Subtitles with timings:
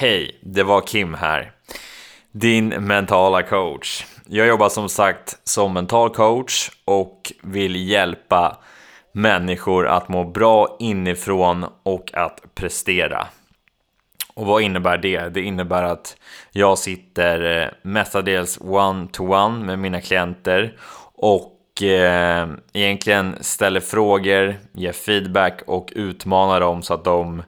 [0.00, 1.52] Hej, det var Kim här.
[2.32, 4.04] Din mentala coach.
[4.26, 8.58] Jag jobbar som sagt som mental coach och vill hjälpa
[9.12, 13.26] människor att må bra inifrån och att prestera.
[14.34, 15.28] Och vad innebär det?
[15.28, 16.16] Det innebär att
[16.52, 20.76] jag sitter eh, mestadels one-to-one med mina klienter
[21.14, 27.42] och eh, egentligen ställer frågor, ger feedback och utmanar dem så att de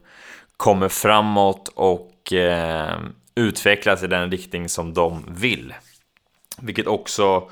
[0.57, 2.96] kommer framåt och eh,
[3.34, 5.75] utvecklas i den riktning som de vill.
[6.58, 7.50] Vilket också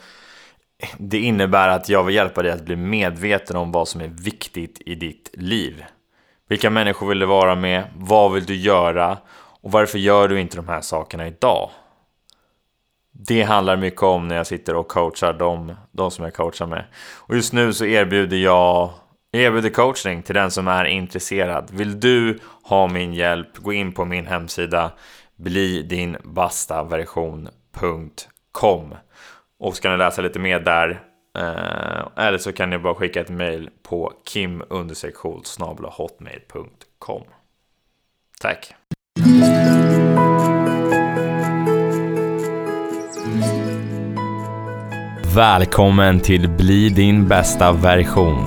[0.98, 4.82] det innebär att jag vill hjälpa dig att bli medveten om vad som är viktigt
[4.86, 5.84] i ditt liv.
[6.48, 7.84] Vilka människor vill du vara med?
[7.96, 9.18] Vad vill du göra?
[9.62, 11.70] Och varför gör du inte de här sakerna idag?
[13.12, 16.84] Det handlar mycket om när jag sitter och coachar dem, de som jag coachar med.
[17.16, 18.90] Och just nu så erbjuder jag
[19.32, 21.70] erbjuder coachning till den som är intresserad.
[21.72, 23.56] Vill du ha min hjälp?
[23.56, 24.92] Gå in på min hemsida
[25.40, 27.34] bli din basta version.com
[29.60, 30.90] och ni läsa lite mer där
[31.38, 34.62] eh, eller så kan ni bara skicka ett mejl på kim
[35.88, 37.22] hotmail.com
[38.40, 38.74] Tack!
[45.34, 48.44] Välkommen till Bli din bästa version.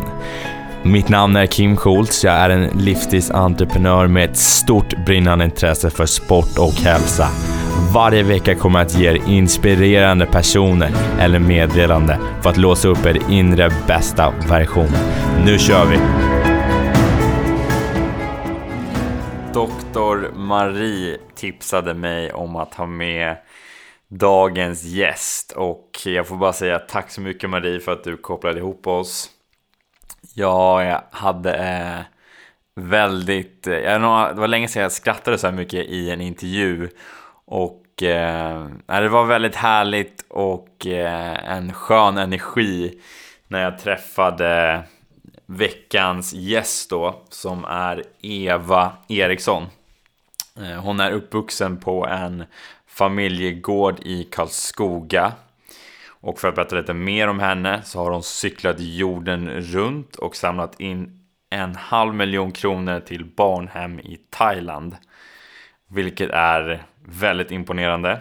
[0.85, 2.23] Mitt namn är Kim Schultz.
[2.23, 7.27] Jag är en livsstilsentreprenör med ett stort brinnande intresse för sport och hälsa.
[7.93, 13.05] Varje vecka kommer jag att ge er inspirerande personer eller meddelande för att låsa upp
[13.05, 14.89] er inre bästa version.
[15.45, 15.97] Nu kör vi!
[19.53, 23.35] Doktor Marie tipsade mig om att ha med
[24.09, 28.59] dagens gäst och jag får bara säga tack så mycket Marie för att du kopplade
[28.59, 29.29] ihop oss.
[30.33, 32.01] Jag hade eh,
[32.75, 33.67] väldigt...
[33.67, 34.01] Eh, jag,
[34.35, 36.89] det var länge sedan jag skrattade så här mycket i en intervju.
[37.45, 42.99] Och eh, det var väldigt härligt och eh, en skön energi
[43.47, 44.83] när jag träffade
[45.45, 49.67] veckans gäst då, som är Eva Eriksson.
[50.57, 52.43] Eh, hon är uppvuxen på en
[52.87, 55.31] familjegård i Karlskoga
[56.23, 60.35] och för att berätta lite mer om henne så har hon cyklat jorden runt och
[60.35, 64.95] samlat in en halv miljon kronor till barnhem i Thailand.
[65.89, 68.19] Vilket är väldigt imponerande.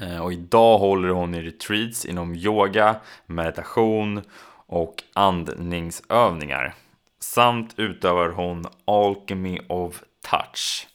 [0.00, 4.22] Eh, och idag håller hon i retreats inom yoga, meditation
[4.66, 6.74] och andningsövningar.
[7.20, 10.88] Samt utövar hon Alchemy of Touch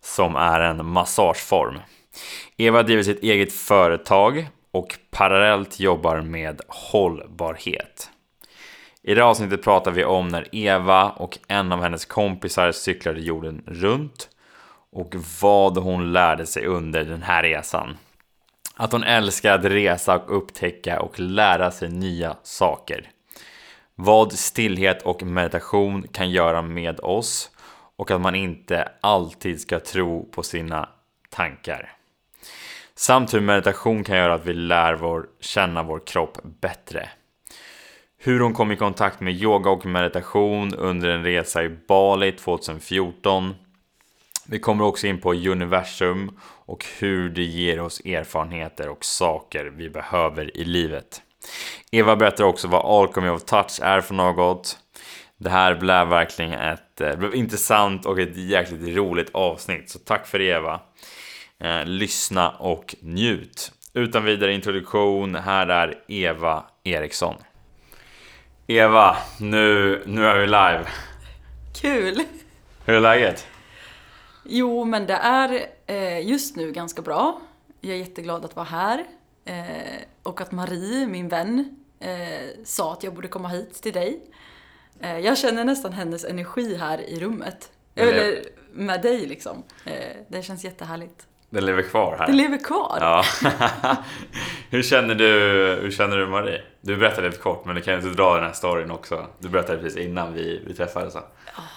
[0.00, 1.78] som är en massageform.
[2.56, 8.10] Eva driver sitt eget företag och parallellt jobbar med hållbarhet.
[9.02, 13.20] I det här avsnittet pratar vi om när Eva och en av hennes kompisar cyklade
[13.20, 14.28] jorden runt
[14.92, 17.96] och vad hon lärde sig under den här resan.
[18.76, 23.10] Att hon älskar att resa och upptäcka och lära sig nya saker.
[23.94, 27.50] Vad stillhet och meditation kan göra med oss
[27.96, 30.88] och att man inte alltid ska tro på sina
[31.30, 31.99] tankar.
[33.00, 37.08] Samt hur meditation kan göra att vi lär vår, känna vår kropp bättre.
[38.18, 43.54] Hur hon kom i kontakt med yoga och meditation under en resa i Bali 2014.
[44.46, 49.90] Vi kommer också in på universum och hur det ger oss erfarenheter och saker vi
[49.90, 51.22] behöver i livet.
[51.90, 54.78] Eva berättar också vad Alchemy of Touch är för något.
[55.36, 60.26] Det här blev verkligen ett eh, blev intressant och ett jäkligt roligt avsnitt, så tack
[60.26, 60.80] för det Eva.
[61.60, 63.72] Eh, lyssna och njut.
[63.94, 67.34] Utan vidare introduktion, här är Eva Eriksson.
[68.66, 70.86] Eva, nu, nu är vi live.
[71.80, 72.22] Kul!
[72.84, 73.46] Hur är läget?
[74.44, 77.40] Jo, men det är eh, just nu ganska bra.
[77.80, 79.04] Jag är jätteglad att vara här.
[79.44, 84.20] Eh, och att Marie, min vän, eh, sa att jag borde komma hit till dig.
[85.22, 87.70] Jag känner nästan hennes energi här i rummet.
[87.94, 88.42] Eller
[88.72, 89.62] med dig liksom.
[90.28, 91.26] Det känns jättehärligt.
[91.50, 92.26] Den lever kvar här.
[92.26, 92.98] Den lever kvar?
[93.00, 93.24] Ja.
[94.70, 95.26] hur, känner du,
[95.82, 96.62] hur känner du Marie?
[96.80, 99.26] Du berättade lite kort, men du kan ju inte dra den här storyn också.
[99.38, 101.14] Du berättade precis innan vi, vi träffades.
[101.14, 101.22] Oh.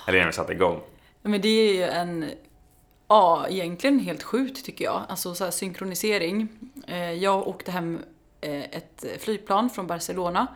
[0.07, 0.81] Eller innan vi satte igång.
[1.21, 2.31] Men det är ju en,
[3.07, 5.01] ja, egentligen helt sjukt tycker jag.
[5.09, 6.47] Alltså så här, synkronisering.
[6.87, 7.99] Eh, jag åkte hem
[8.41, 10.47] eh, ett flygplan från Barcelona.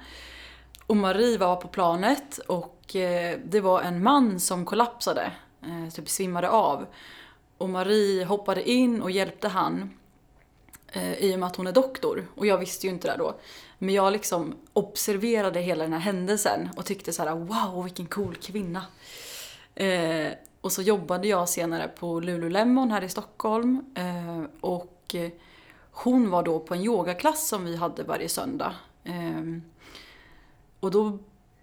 [0.87, 5.31] Och Marie var på planet och eh, det var en man som kollapsade.
[5.95, 6.85] Typ svimmade av.
[7.57, 9.89] Och Marie hoppade in och hjälpte han
[10.87, 12.27] eh, i och med att hon är doktor.
[12.35, 13.39] Och jag visste ju inte det då.
[13.77, 18.35] Men jag liksom observerade hela den här händelsen och tyckte så här: wow vilken cool
[18.35, 18.85] kvinna.
[19.75, 20.31] Eh,
[20.61, 23.85] Och så jobbade jag senare på Lululemon här i Stockholm.
[23.95, 25.31] Eh, och eh,
[25.91, 28.75] hon var då på en yogaklass som vi hade varje söndag.
[29.03, 29.41] Eh,
[30.79, 31.19] och då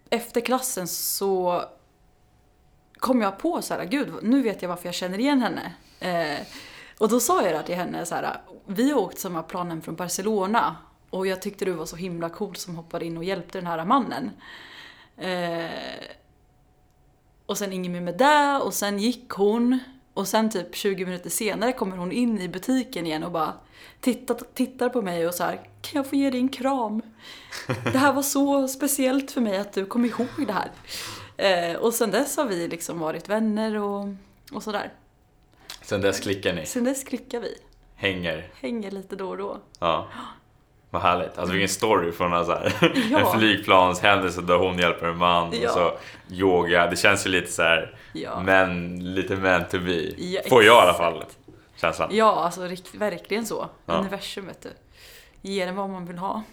[0.09, 1.63] efter klassen så
[2.97, 5.73] kom jag på så här, gud nu vet jag varför jag känner igen henne.
[6.05, 6.47] Eh,
[6.97, 9.95] och då sa jag det till henne så här, vi har åkt samma planen från
[9.95, 10.75] Barcelona
[11.09, 13.85] och jag tyckte du var så himla cool som hoppade in och hjälpte den här
[13.85, 14.31] mannen.
[15.17, 15.69] Eh,
[17.45, 19.79] och sen inget mer med det och sen gick hon
[20.13, 23.53] och sen typ 20 minuter senare kommer hon in i butiken igen och bara
[24.01, 27.01] tittar, tittar på mig och så här, kan jag få ge dig en kram?
[27.83, 30.71] Det här var så speciellt för mig att du kom ihåg det här.
[31.37, 34.07] Eh, och sen dess har vi liksom varit vänner och,
[34.51, 34.91] och sådär.
[35.85, 36.65] Sen dess klickar ni?
[36.65, 37.57] Sen dess klickar vi.
[37.95, 38.47] Hänger?
[38.61, 39.57] Hänger lite då och då.
[39.79, 40.07] Ja.
[40.89, 41.37] Vad härligt.
[41.37, 42.73] Alltså vilken story från en, så här,
[43.11, 43.19] Ja.
[43.33, 45.67] en flygplanshändelse där hon hjälper en man Ja.
[45.69, 45.97] och så
[46.33, 46.87] yoga.
[46.87, 48.39] Det känns ju lite så här, Ja.
[48.41, 49.93] men lite meant to be.
[50.17, 51.23] Ja, Får jag i alla fall
[51.75, 52.09] känslan.
[52.13, 52.61] Ja, alltså
[52.93, 53.69] verkligen så.
[53.85, 53.93] Ja.
[53.93, 54.69] Universum vet du.
[55.41, 56.43] Ger en vad man vill ha.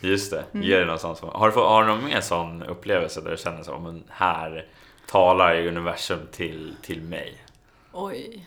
[0.00, 0.66] Just det, Mm.
[0.66, 1.20] ge det någonstans.
[1.20, 4.66] Har du, fått- har du någon mer sån upplevelse där du känner så, men här
[5.10, 7.36] talar universum till, till mig?
[7.92, 8.46] Oj.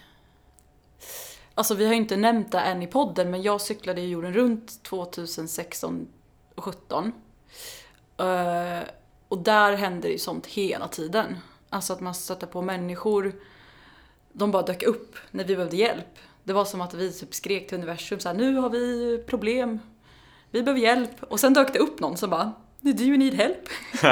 [1.55, 4.33] Alltså vi har ju inte nämnt det än i podden men jag cyklade ju jorden
[4.33, 6.07] runt 2016
[6.55, 7.11] och 17.
[8.17, 8.79] Eh,
[9.27, 11.37] och där hände det ju sånt hela tiden.
[11.69, 13.35] Alltså att man stötte på människor,
[14.33, 16.19] de bara dök upp när vi behövde hjälp.
[16.43, 19.79] Det var som att vi typ skrek till universum så här, nu har vi problem,
[20.51, 21.23] vi behöver hjälp.
[21.23, 23.69] Och sen dök det upp någon som bara, do you need help?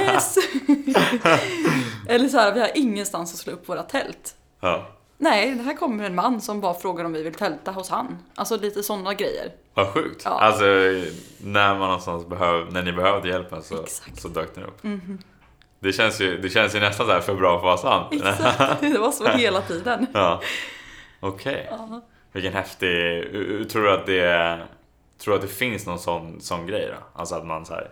[0.00, 0.36] yes!
[2.08, 4.36] Eller så här, vi har ingenstans att slå upp våra tält.
[4.60, 4.90] Ja,
[5.24, 8.18] Nej, det här kommer en man som bara frågar om vi vill tälta hos han.
[8.34, 9.52] Alltså lite sådana grejer.
[9.74, 10.22] vad sjukt.
[10.24, 10.30] Ja.
[10.30, 10.64] Alltså,
[11.38, 14.20] när man någonstans behöv, när ni behövde hjälpen så, Exakt.
[14.20, 14.82] Så dök den upp.
[15.78, 18.14] Det, känns ju, det känns ju nästan så här för bra för att vara sant.
[18.14, 20.06] Exakt, det var så hela tiden.
[20.14, 20.40] ja.
[21.20, 21.66] Okej.
[21.70, 22.00] Ja.
[22.32, 23.22] Vilken häftig...
[23.70, 24.58] Tror du att det,
[25.18, 27.20] tror du att det finns någon sån, sån grej då?
[27.20, 27.90] Alltså att man så här,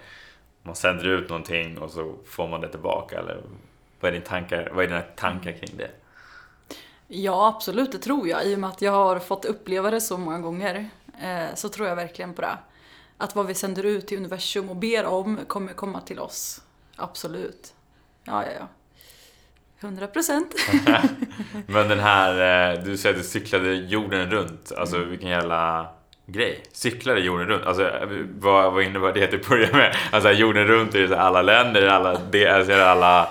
[0.63, 3.41] man sänder ut någonting och så får man det tillbaka eller
[4.01, 5.91] vad är, din tankar, vad är dina tankar kring det?
[7.15, 8.47] Ja, absolut, det tror jag.
[8.47, 10.89] I och med att jag har fått uppleva det så många gånger
[11.23, 12.59] eh, så tror jag verkligen på det.
[13.19, 16.61] Att vad vi sänder ut till universum och ber om kommer komma till oss.
[16.97, 17.75] Absolut.
[18.25, 18.69] Ja, ja, ja.
[19.81, 20.55] 100 procent.
[21.67, 25.11] Men den här, eh, du säger att du cyklade jorden runt, alltså Mm.
[25.11, 25.89] vilken jävla
[26.27, 26.63] grej.
[26.73, 29.97] Cyklade jorden runt, alltså eh, vad, vad innebär det till att börja med?
[30.13, 33.29] Alltså jorden runt är här alla länder, alla, det, alltså, det alla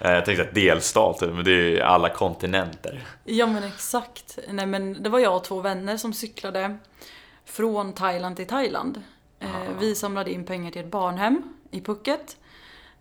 [0.00, 3.06] jag tänkte säga delstater, men det är ju alla kontinenter.
[3.24, 4.38] Ja men exakt.
[4.48, 6.76] Nej men det var jag och två vänner som cyklade
[7.44, 9.02] från Thailand till Thailand.
[9.40, 9.64] Eh, Ah.
[9.80, 12.36] vi samlade in pengar till ett barnhem i Phuket.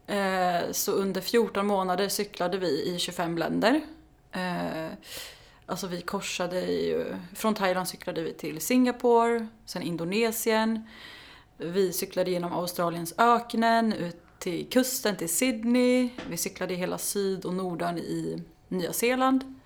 [0.07, 3.81] Eh, så under 14 månader cyklade vi i 25 länder.
[4.31, 4.88] Eh,
[5.65, 10.88] alltså vi korsade ju, från Thailand cyklade vi till Singapore, sen Indonesien.
[11.57, 16.09] Vi cyklade genom Australiens öknen, ut till kusten till Sydney.
[16.30, 19.59] Vi cyklade i hela syd och norden i Nya Zeeland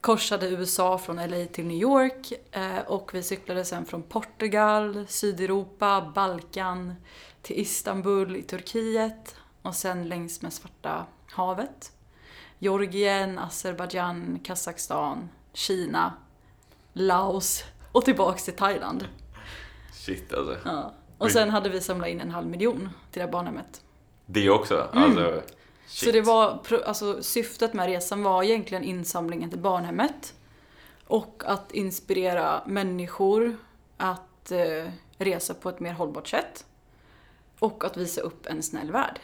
[0.00, 6.12] korsade USA från LA till New York eh, och vi cyklade sen från Portugal, Sydeuropa,
[6.14, 6.94] Balkan
[7.42, 11.92] till Istanbul i Turkiet och sen längs med Svarta havet.
[12.58, 16.12] Georgien, Azerbajdzjan, Kazakstan, Kina,
[16.92, 19.08] Laos och tillbaks till Thailand.
[19.92, 20.56] Shit alltså.
[20.64, 20.94] Ja.
[21.18, 22.78] Och sen hade vi samlat in en halv miljon
[23.10, 23.81] till det här barnhemmet.
[24.32, 25.20] Det också, alltså.
[25.20, 25.32] Shit.
[25.32, 25.42] Mm.
[25.86, 30.34] Så det var, alltså, syftet med resan var egentligen insamlingen till barnhemmet.
[31.06, 33.56] Och att inspirera människor
[33.96, 36.64] att eh, resa på ett mer hållbart sätt.
[37.58, 39.20] Och att visa upp en snäll värld.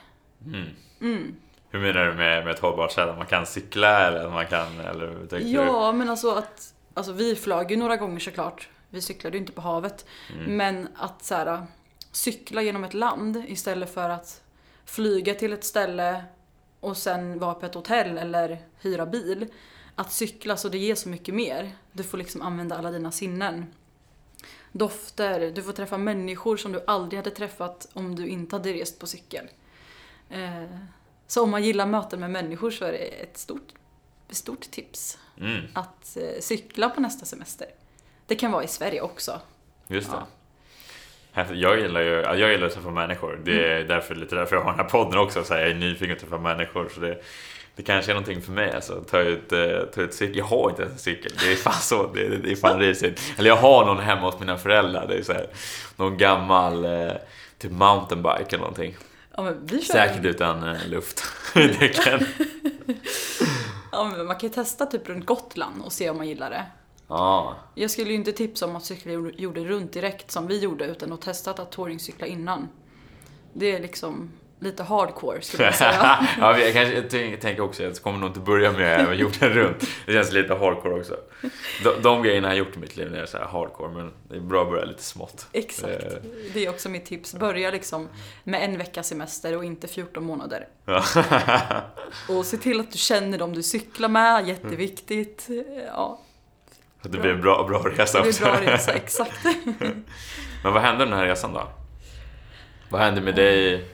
[1.00, 1.37] Mm.
[1.71, 3.09] Hur menar du med, med ett hållbart sätt?
[3.09, 5.50] Att man kan cykla eller att man kan, eller tänkte du?
[5.50, 6.75] Ja, men alltså att...
[6.95, 8.69] Alltså vi flög ju några gånger såklart.
[8.91, 10.07] Vi cyklade ju inte på havet.
[10.35, 10.57] Mm.
[10.57, 11.67] Men att så här,
[12.12, 14.43] cykla genom ett land istället för att
[14.88, 16.25] flyga till ett ställe
[16.80, 19.47] och sen vara på ett hotell eller hyra bil.
[19.95, 21.73] Att cykla, så det ger så mycket mer.
[21.92, 23.66] Du får liksom använda alla dina sinnen.
[24.73, 28.99] Dofter, du får träffa människor som du aldrig hade träffat om du inte hade rest
[28.99, 29.49] på cykel.
[30.30, 30.64] Eh,
[31.26, 33.73] Så om man gillar möten med människor så är det ett stort,
[34.30, 37.66] stort tips Mm, att eh, cykla på nästa semester.
[38.26, 39.40] Det kan vara i Sverige också.
[39.88, 40.16] just det.
[40.16, 40.26] Ja.
[41.38, 41.59] Häftigt.
[41.59, 43.40] Jag gillar ju ja, jag gillar att träffa människor.
[43.45, 43.88] Det är Mm.
[43.88, 45.45] därför, lite därför jag har den här podden också.
[45.45, 46.88] Så här, jag är nyfiken att träffa människor.
[46.95, 47.23] Så det,
[47.76, 48.73] det kanske är någonting för mig.
[48.73, 49.59] Alltså, ta ut, eh,
[49.95, 50.37] ta ut cykel.
[50.37, 51.33] Jag har inte ens en cykel.
[51.45, 52.07] Det är fan så.
[52.14, 53.35] Det, det är fan risigt.
[53.38, 55.07] Eller jag har någon hemma hos mina föräldrar.
[55.09, 55.47] Det är så här,
[55.97, 57.12] någon gammal eh,
[57.59, 58.97] typ mountainbike eller någonting.
[59.37, 59.52] Ja,
[59.92, 61.23] Säkert utan eh, luft
[61.54, 62.26] i däcken.
[63.92, 66.64] Ja, man kan ju testa typ runt Gotland och se om man gillar det.
[67.09, 70.85] Ja, Jag skulle ju inte tipsa om att cykla jorden runt direkt som vi gjorde
[70.85, 72.69] utan att testa att touringcykla innan.
[73.53, 76.29] Det är liksom lite hardcore skulle jag säga.
[76.41, 77.03] ja jag, kanske,
[77.37, 79.88] tänker också att jag kommer nog inte börja med jorden runt.
[80.07, 81.17] Det känns lite hardcore också.
[81.85, 84.41] De, de grejerna har jag gjort i mitt liv är så hardcore, men det är
[84.41, 85.47] bra att börja lite smått.
[85.53, 86.05] Exakt.
[86.05, 86.19] Eh,
[86.55, 87.35] Det är också mitt tips.
[87.35, 88.09] Börja liksom
[88.45, 90.69] med en veckas semester och inte 14 månader.
[92.29, 95.49] Och se till att du känner dem du cyklar med, jätteviktigt.
[95.87, 96.21] Ja,
[97.02, 98.45] Att det blir en bra, bra resa det är också.
[98.45, 99.45] bra resa, exakt.
[100.64, 101.69] Men vad hände den här resan då?
[102.90, 103.88] Vad hände med dig?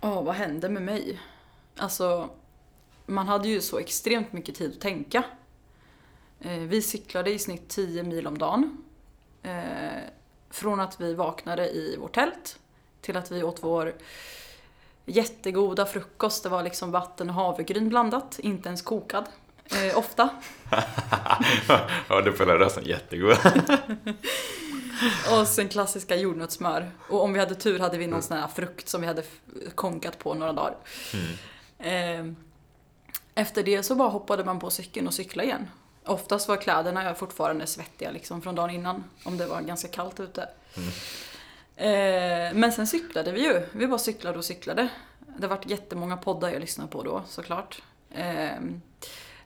[0.00, 1.20] Ja, vad hände med mig?
[1.76, 2.28] Alltså,
[3.06, 5.22] man hade ju så extremt mycket tid att tänka.
[6.40, 8.84] Eh, Vi cyklade i snitt 10 mil om dagen.
[9.42, 10.02] Eh,
[10.50, 12.58] Från att vi vaknade i vårt tält
[13.00, 13.94] till att vi åt vår
[15.06, 16.42] jättegoda frukost.
[16.42, 19.24] Det var liksom vatten och havregryn blandat, inte ens kokad.
[19.72, 20.28] Eh, ofta.
[22.08, 23.36] ja, du följer rösten jättegod.
[25.32, 26.90] Och sen klassiska jordnötssmör.
[27.08, 29.22] Och om vi hade tur hade vi någon sån här frukt som vi hade
[29.74, 30.76] konkat på några dagar.
[31.78, 32.24] Eh,
[33.34, 35.68] Efter det så bara hoppade man på cykeln och cyklade igen.
[36.04, 39.04] Oftast var kläderna fortfarande svettiga liksom från dagen innan.
[39.24, 40.48] Om det var ganska kallt ute.
[41.76, 43.62] Eh, Men sen cyklade vi ju.
[43.72, 44.88] Vi bara cyklade och cyklade.
[45.38, 47.82] Det har varit jättemånga poddar jag lyssnade på då såklart.
[48.10, 48.50] Eh,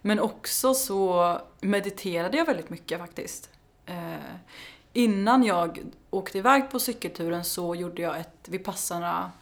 [0.03, 3.51] Men också så mediterade jag väldigt mycket faktiskt.
[3.87, 4.35] Eh,
[4.93, 9.33] Innan jag åkte iväg på cykelturen så gjorde jag ett Vipassana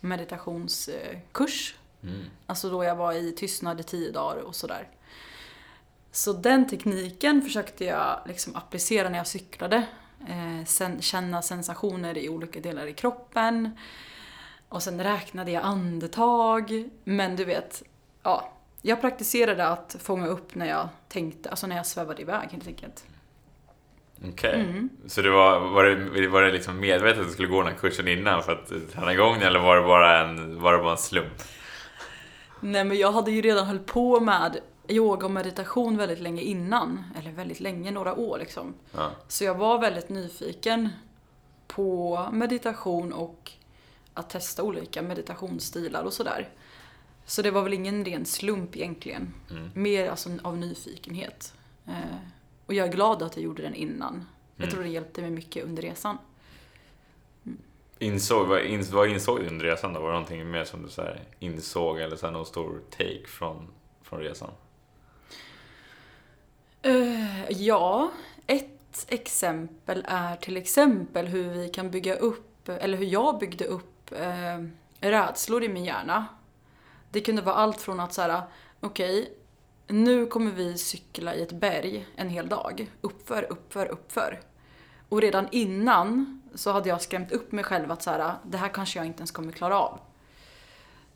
[0.00, 1.74] meditationskurs.
[2.02, 2.24] Mm.
[2.46, 4.88] Alltså då jag var i tystnad i tio dagar och sådär.
[6.12, 9.86] Så den tekniken försökte jag liksom applicera när jag cyklade.
[10.28, 13.78] Eh, sen känna sensationer i olika delar i kroppen.
[14.68, 16.90] Och sen räknade jag andetag.
[17.04, 17.82] Men du vet,
[18.22, 18.52] ja.
[18.82, 23.04] Jag praktiserade att fånga upp när jag tänkte, alltså när jag svävade iväg helt enkelt.
[24.28, 24.60] Okej.
[24.60, 24.88] Mm.
[25.06, 27.78] Så det var, var, det, var det liksom medvetet att du skulle gå den här
[27.78, 30.92] kursen innan för att träna igång den, eller var det bara en, var det bara
[30.92, 31.42] en slump?
[32.60, 34.58] Nej men jag hade ju redan hållit på med
[34.88, 37.04] yoga och meditation väldigt länge innan.
[37.18, 38.74] Eller väldigt länge, några år liksom.
[38.92, 39.10] Ja.
[39.28, 40.88] Så jag var väldigt nyfiken
[41.66, 43.52] på meditation och
[44.14, 46.48] att testa olika meditationsstilar och sådär.
[47.26, 49.34] Så det var väl ingen ren slump egentligen.
[49.50, 49.70] Mm.
[49.74, 51.54] Mer alltså av nyfikenhet.
[51.86, 51.94] Eh,
[52.66, 54.26] och jag är glad att jag gjorde den innan.
[54.56, 54.70] Jag Mm.
[54.74, 56.18] tror det hjälpte mig mycket under resan.
[57.98, 60.00] Insåg, vad, ins, vad insåg du under resan då?
[60.00, 63.26] Var det någonting mer som du så här insåg eller så här någon stor take
[63.26, 63.68] från,
[64.02, 64.50] från resan?
[66.82, 68.10] Eh, ja,
[68.46, 74.12] ett exempel är till exempel hur vi kan bygga upp, eller hur jag byggde upp
[74.12, 74.58] eh,
[75.00, 76.26] rädslor i min hjärna.
[77.10, 78.42] Det kunde vara allt från att så här,
[78.80, 79.32] okej,
[79.86, 82.90] nu kommer vi cykla i ett berg en hel dag.
[83.00, 84.40] Uppför, uppför, uppför.
[85.08, 88.68] Och redan innan så hade jag skrämt upp mig själv att så här, det här
[88.68, 90.00] kanske jag inte ens kommer klara av.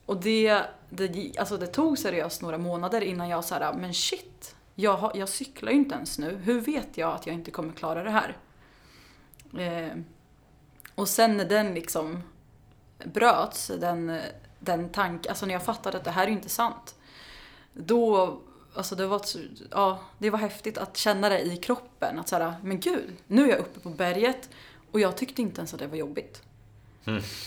[0.07, 4.97] Och det, det, alltså det tog seriöst några månader innan jag sa men shit, jag,
[4.97, 6.37] har, jag cyklar ju inte ens nu.
[6.37, 8.37] Hur vet jag att jag inte kommer klara det här?
[9.59, 9.99] Eh,
[10.95, 12.23] och sen när den liksom
[13.05, 14.21] bröts, den,
[14.65, 16.95] den tanken, alltså när jag fattade att det här är inte sant.
[17.73, 18.41] Då,
[18.75, 19.23] alltså det var,
[19.71, 22.19] ja, det var häftigt att känna det i kroppen.
[22.19, 24.51] Att såhär, men gud, nu är jag uppe på berget
[24.93, 26.43] och jag tyckte inte ens att det var jobbigt.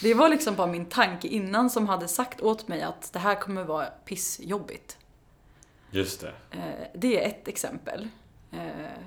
[0.01, 3.35] Det var liksom bara min tanke innan som hade sagt åt mig att det här
[3.35, 4.97] kommer vara pissjobbigt.
[5.91, 6.33] Just det.
[6.51, 8.09] Eh, det är ett exempel.
[8.51, 9.03] Eh,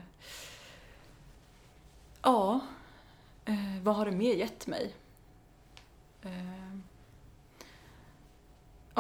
[2.23, 2.61] ja,
[3.45, 4.95] eh, vad har det mer gett mig?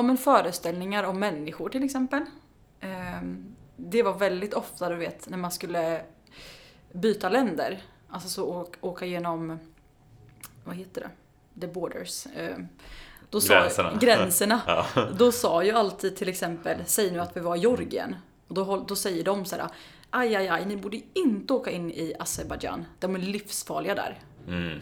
[0.01, 2.23] Ja, men föreställningar om människor till exempel.
[2.81, 3.23] Eh,
[3.77, 6.05] det var väldigt ofta, du vet, när man skulle
[6.93, 7.83] byta länder.
[8.09, 9.59] Alltså så åka, genom,
[10.65, 11.61] vad heter det?
[11.61, 12.27] The borders.
[12.27, 12.57] Eh,
[13.31, 13.99] då sa, Gränserna.
[14.01, 14.61] gränserna.
[14.95, 15.09] Ja.
[15.19, 18.17] Då sa ju alltid till exempel, säg nu att vi var i Georgien.
[18.49, 19.69] Och då, då säger de så här,
[20.11, 22.85] aj aj aj, ni borde inte åka in i Azerbajdzjan.
[22.99, 24.19] De är livsfarliga där.
[24.49, 24.79] Mm.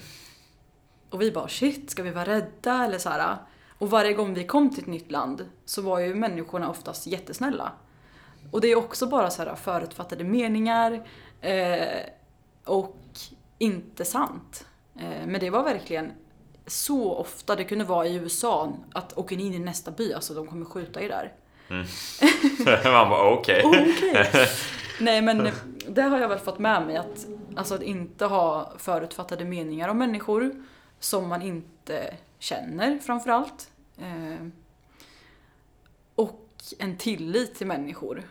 [1.11, 3.37] Och vi bara shit, ska vi vara rädda eller så här.
[3.78, 7.73] Och varje gång vi kom till ett nytt land så var ju människorna oftast jättesnälla.
[8.50, 11.06] Och det är också bara så här förutfattade meningar
[11.40, 12.00] eh,
[12.64, 12.97] och
[13.58, 14.66] inte sant.
[14.97, 16.12] Eh, men det var verkligen
[16.66, 20.35] så ofta, det kunde vara i USA, att åker ni in i nästa by, alltså
[20.35, 21.32] de kommer skjuta er där.
[22.92, 23.62] Man bara okej.
[23.64, 24.49] Okej.
[25.00, 25.49] Nej men
[25.88, 29.99] det har jag väl fått med mig att, alltså att inte ha förutfattade meningar om
[29.99, 30.52] människor
[31.00, 33.71] som man inte känner framförallt.
[33.99, 34.47] Eh,
[36.14, 38.23] och en tillit till människor.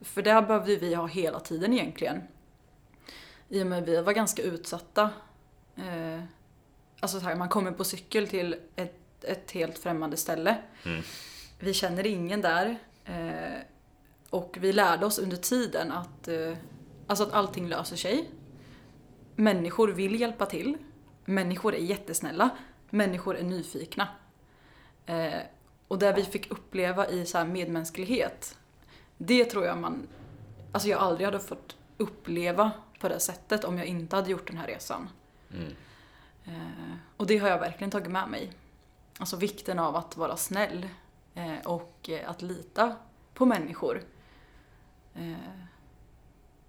[0.00, 2.22] För det behövde vi ha hela tiden egentligen.
[3.48, 5.10] I och med att vi var ganska utsatta.
[5.76, 6.24] Eh,
[7.00, 10.56] alltså så här, man kommer på cykel till ett, ett helt främmande ställe.
[10.84, 11.02] Mm.
[11.58, 12.78] Vi känner ingen där.
[13.04, 13.60] Eh,
[14.30, 16.56] och vi lärde oss under tiden att, eh,
[17.06, 18.30] alltså att allting löser sig.
[19.36, 20.76] Människor vill hjälpa till.
[21.24, 22.50] Människor är jättesnälla.
[22.90, 24.08] Människor är nyfikna.
[25.06, 25.40] Eh,
[25.88, 28.58] och det vi fick uppleva i så här medmänsklighet,
[29.18, 30.08] det tror jag man,
[30.72, 34.56] alltså jag aldrig hade fått uppleva på det sättet om jag inte hade gjort den
[34.56, 35.08] här resan.
[35.54, 35.74] Mm.
[36.44, 38.52] Eh, och det har jag verkligen tagit med mig.
[39.18, 40.88] Alltså vikten av att vara snäll
[41.34, 42.96] eh, och eh, att lita
[43.34, 44.02] på människor.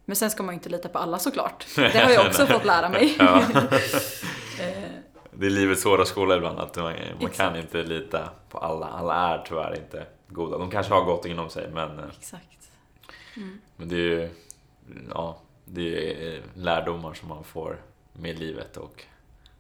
[0.05, 1.65] Men sen ska man ju inte lita på alla såklart.
[1.75, 3.15] Det har jag också fått lära mig.
[3.19, 3.43] Ja.
[4.59, 4.89] Eh,
[5.31, 8.85] Det är livets svåra skola ibland, att man, man kan inte lita på alla.
[8.85, 10.57] Alla är tyvärr inte goda.
[10.57, 12.71] De kanske har gott inom sig, men, eh, Exakt.
[13.75, 14.29] men det är ju
[15.09, 17.81] ja, det är lärdomar som man får
[18.13, 19.03] med livet och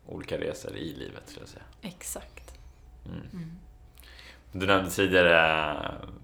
[0.07, 1.63] olika resor i livet, skulle jag säga.
[1.81, 2.53] Exakt.
[3.05, 3.21] Mm.
[3.33, 3.51] Mm.
[4.51, 5.75] Du nämnde tidigare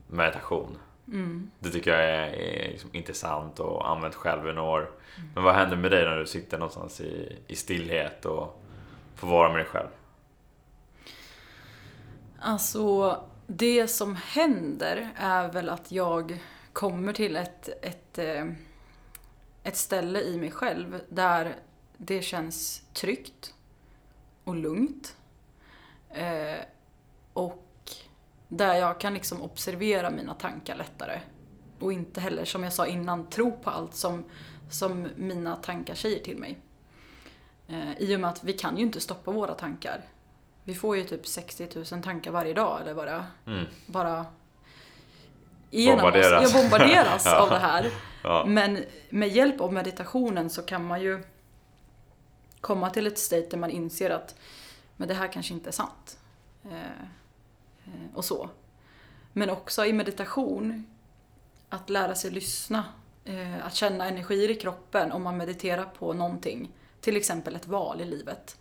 [0.07, 0.77] meditation.
[1.07, 1.51] Mm.
[1.59, 4.91] Det tycker jag är, är liksom intressant och använt själv i några år.
[5.35, 8.58] Men vad händer med dig när du sitter någonstans i, i stillhet och
[9.19, 9.87] få vara med dig själv?
[12.39, 16.39] Alltså, det som händer är väl att jag
[16.73, 18.45] kommer till ett, ett, eh,
[19.63, 21.55] ett ställe i mig själv där
[21.97, 23.53] det känns tryggt
[24.43, 25.17] och lugnt.
[26.09, 26.59] Eh,
[27.33, 27.65] och
[28.47, 31.19] där jag kan liksom observera mina tankar lättare.
[31.79, 34.23] Och inte heller, som jag sa innan, tro på allt som,
[34.69, 36.59] som mina tankar säger till mig.
[37.69, 40.01] Eh, I och med att vi kan ju inte stoppa våra tankar.
[40.63, 43.65] Vi får ju typ 60 000 tankar varje dag eller bara, Mm.
[43.85, 44.25] bara
[45.71, 46.45] Bombarderas.
[46.45, 46.53] oss.
[46.53, 47.37] Jag bombarderas Ja.
[47.41, 47.91] av det här.
[48.23, 48.45] Ja.
[48.47, 51.23] Men med hjälp av meditationen så kan man ju
[52.61, 54.35] komma till ett state där man inser att
[54.97, 56.19] men det här kanske inte är sant.
[56.65, 56.71] Eh,
[57.85, 58.49] eh, och så.
[59.33, 60.85] Men också i meditation,
[61.69, 62.83] att lära sig lyssna.
[63.25, 66.71] Eh, att känna energier i kroppen om man mediterar på någonting.
[67.01, 68.57] Till exempel ett val i livet.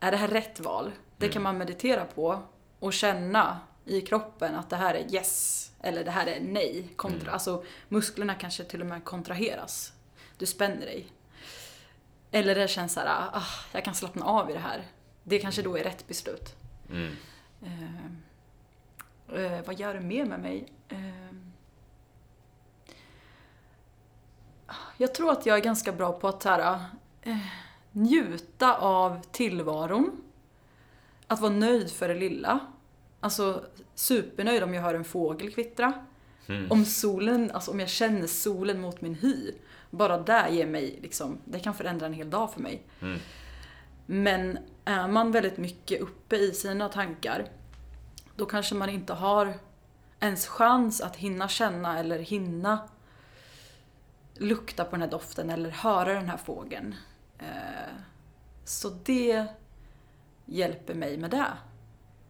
[0.00, 0.92] Är det här rätt val?
[1.16, 1.32] Det Mm.
[1.32, 2.42] kan man meditera på
[2.78, 6.88] och känna i kroppen att det här är yes eller det här är nej.
[6.96, 7.32] Kontra, Mm.
[7.32, 9.92] Alltså musklerna kanske till och med kontraheras.
[10.38, 11.12] Du spänner dig.
[12.30, 13.42] Eller det känns så här, ah,
[13.72, 14.82] jag kan slappna av i det här.
[15.24, 16.54] Det kanske då är rätt beslut.
[16.90, 17.16] Mm.
[17.62, 20.72] Eh, eh, vad gör det mer med mig?
[20.88, 21.34] Eh,
[24.96, 26.82] jag tror att jag är ganska bra på att så här, eh,
[27.92, 30.22] njuta av tillvaron.
[31.26, 32.60] Att vara nöjd för det lilla.
[33.20, 33.64] Alltså
[33.94, 35.92] supernöjd om jag hör en fågel kvittra.
[36.48, 36.70] Mm.
[36.70, 39.52] Om solen, alltså om jag känner solen mot min hy.
[39.90, 42.82] Bara det ger mig liksom, det kan förändra en hel dag för mig.
[43.00, 43.18] Mm.
[44.06, 47.46] Men är man väldigt mycket uppe i sina tankar,
[48.36, 49.54] då kanske man inte har
[50.20, 52.88] ens chans att hinna känna eller hinna
[54.34, 56.94] lukta på den här doften eller höra den här fågeln.
[57.38, 57.94] Eh,
[58.64, 59.46] Så det
[60.44, 61.52] hjälper mig med det.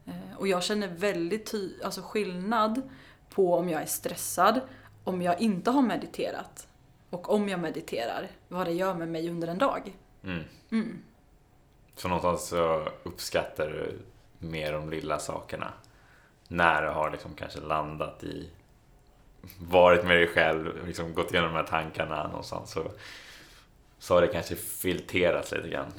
[0.07, 2.83] Eh, Och jag känner väldigt ty- alltså skillnad
[3.31, 4.61] på om jag är stressad,
[5.05, 6.68] om jag inte har mediterat
[7.11, 9.92] och om jag mediterar, vad det gör med mig under en dag.
[10.25, 10.44] Mm.
[10.71, 10.99] Mm.
[11.97, 13.99] Så någonstans så uppskattar du
[14.47, 15.73] mer de lilla sakerna.
[16.49, 18.51] När du har liksom kanske landat i,
[19.61, 22.71] varit med dig själv, liksom gått igenom de här tankarna någonstans.
[22.71, 22.90] Så,
[23.98, 25.92] så har det kanske filtrerats lite grann.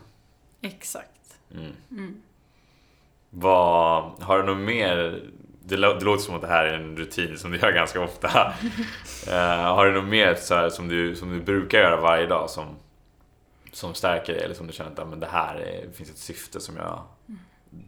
[0.61, 1.37] Exakt.
[1.51, 1.71] Mm.
[1.91, 2.21] Mm.
[3.29, 4.95] Vad, har du något mer?
[5.63, 8.53] Det, det låter som att det här är en rutin som du gör ganska ofta.
[9.27, 12.49] Eh, har du något mer så här, som, du, som du brukar göra varje dag
[12.49, 12.75] som,
[13.71, 14.43] som stärker dig?
[14.43, 17.03] Eller som du känner att men det här är, det finns ett syfte som, jag,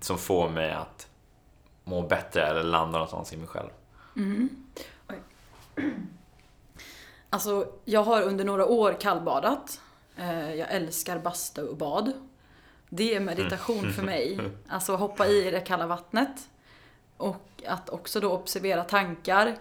[0.02, 1.08] som får mig att
[1.84, 3.70] må bättre eller landa någonstans i mig själv?
[4.16, 4.50] Mm.
[7.34, 9.82] Alltså, jag har under några år kallbadat.
[10.16, 12.14] Eh, Jag älskar bastu och bad.
[12.90, 14.40] Det är meditation för mig.
[14.68, 16.50] Alltså hoppa i det kalla vattnet.
[17.18, 19.58] Och att också då observera tankar.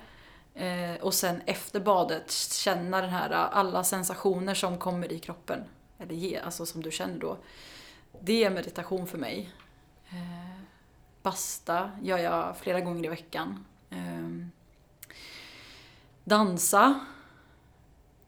[0.55, 5.65] Eh, Och sen efter badet känna den här, alla sensationer som kommer i kroppen.
[5.99, 7.37] Eller ge, alltså som du känner då.
[8.21, 9.51] Det är meditation för mig.
[10.09, 10.61] Eh,
[11.23, 13.65] Basta gör jag flera gånger i veckan.
[13.91, 14.51] Ehm,
[16.25, 17.01] dansa,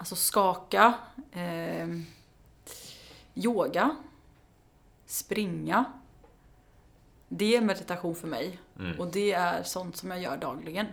[0.03, 0.95] alltså skaka,
[1.33, 2.07] ehm,
[3.35, 3.97] yoga,
[5.07, 5.85] springa.
[7.29, 9.01] Det är meditation för mig Mm.
[9.01, 10.87] och det är sånt som jag gör dagligen.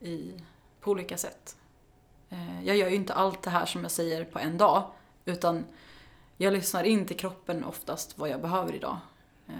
[0.00, 0.32] i,
[0.80, 1.56] på olika sätt.
[2.30, 4.90] Eh, jag gör ju inte allt det här som jag säger på en dag,
[5.24, 5.64] utan
[6.36, 8.98] jag lyssnar in till kroppen oftast vad jag behöver idag.
[9.48, 9.54] Eh,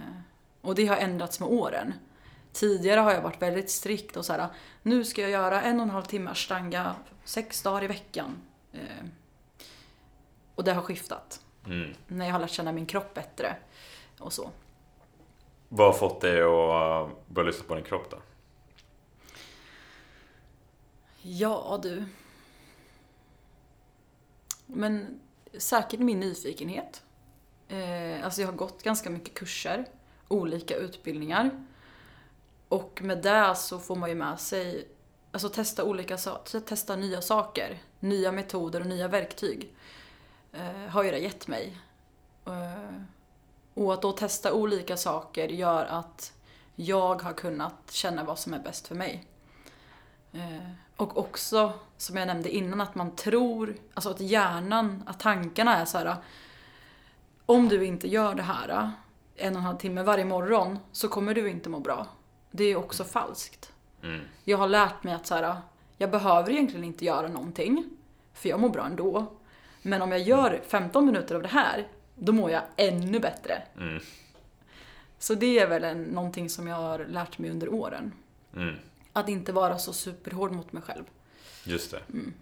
[0.61, 1.93] och det har ändrats med åren.
[2.57, 4.47] Tidigare har jag varit väldigt strikt och så här,
[4.81, 8.41] nu ska jag göra en och en halv timme stanga sex dagar i veckan.
[8.73, 9.05] Eh,
[10.55, 11.41] och det har skiftat.
[11.65, 11.93] Mm.
[12.07, 13.55] När jag har lärt känna min kropp bättre
[14.19, 14.49] och så.
[15.69, 18.17] Vad har fått dig att börja lyssna på din kropp då?
[21.21, 22.05] Ja du.
[24.65, 25.19] Men
[25.57, 27.03] säkert min nyfikenhet.
[27.67, 29.85] Eh, alltså jag har gått ganska mycket kurser,
[30.27, 31.65] olika utbildningar.
[32.69, 34.87] Och med det så får man ju med sig,
[35.31, 37.81] alltså testa olika saker, testa nya saker.
[37.99, 39.75] Nya metoder och nya verktyg.
[40.51, 41.77] Eh, har ju det gett mig.
[42.45, 43.01] Eh,
[43.73, 46.33] och att då testa olika saker gör att
[46.75, 49.27] jag har kunnat känna vad som är bäst för mig.
[50.31, 55.77] Eh, och också, som jag nämnde innan, att man tror, alltså att hjärnan, att tankarna
[55.77, 56.15] är så här.
[57.45, 58.91] Om du inte gör det här
[59.35, 62.07] en och en halv timme varje morgon så kommer du inte må bra.
[62.57, 63.71] Det är också falskt.
[64.03, 64.21] Mm.
[64.43, 65.55] Jag har lärt mig att så här,
[65.97, 67.89] jag behöver egentligen inte göra någonting,
[68.33, 69.25] för jag mår bra ändå.
[69.81, 73.61] Men om jag gör 15 minuter av det här, då mår jag ännu bättre.
[73.79, 73.99] Mm.
[75.19, 78.11] Så det är väl en, någonting som jag har lärt mig under åren.
[78.55, 78.75] Mm.
[79.13, 81.03] Att inte vara så superhård mot mig själv.
[81.63, 82.01] Just det.
[82.13, 82.33] Mm.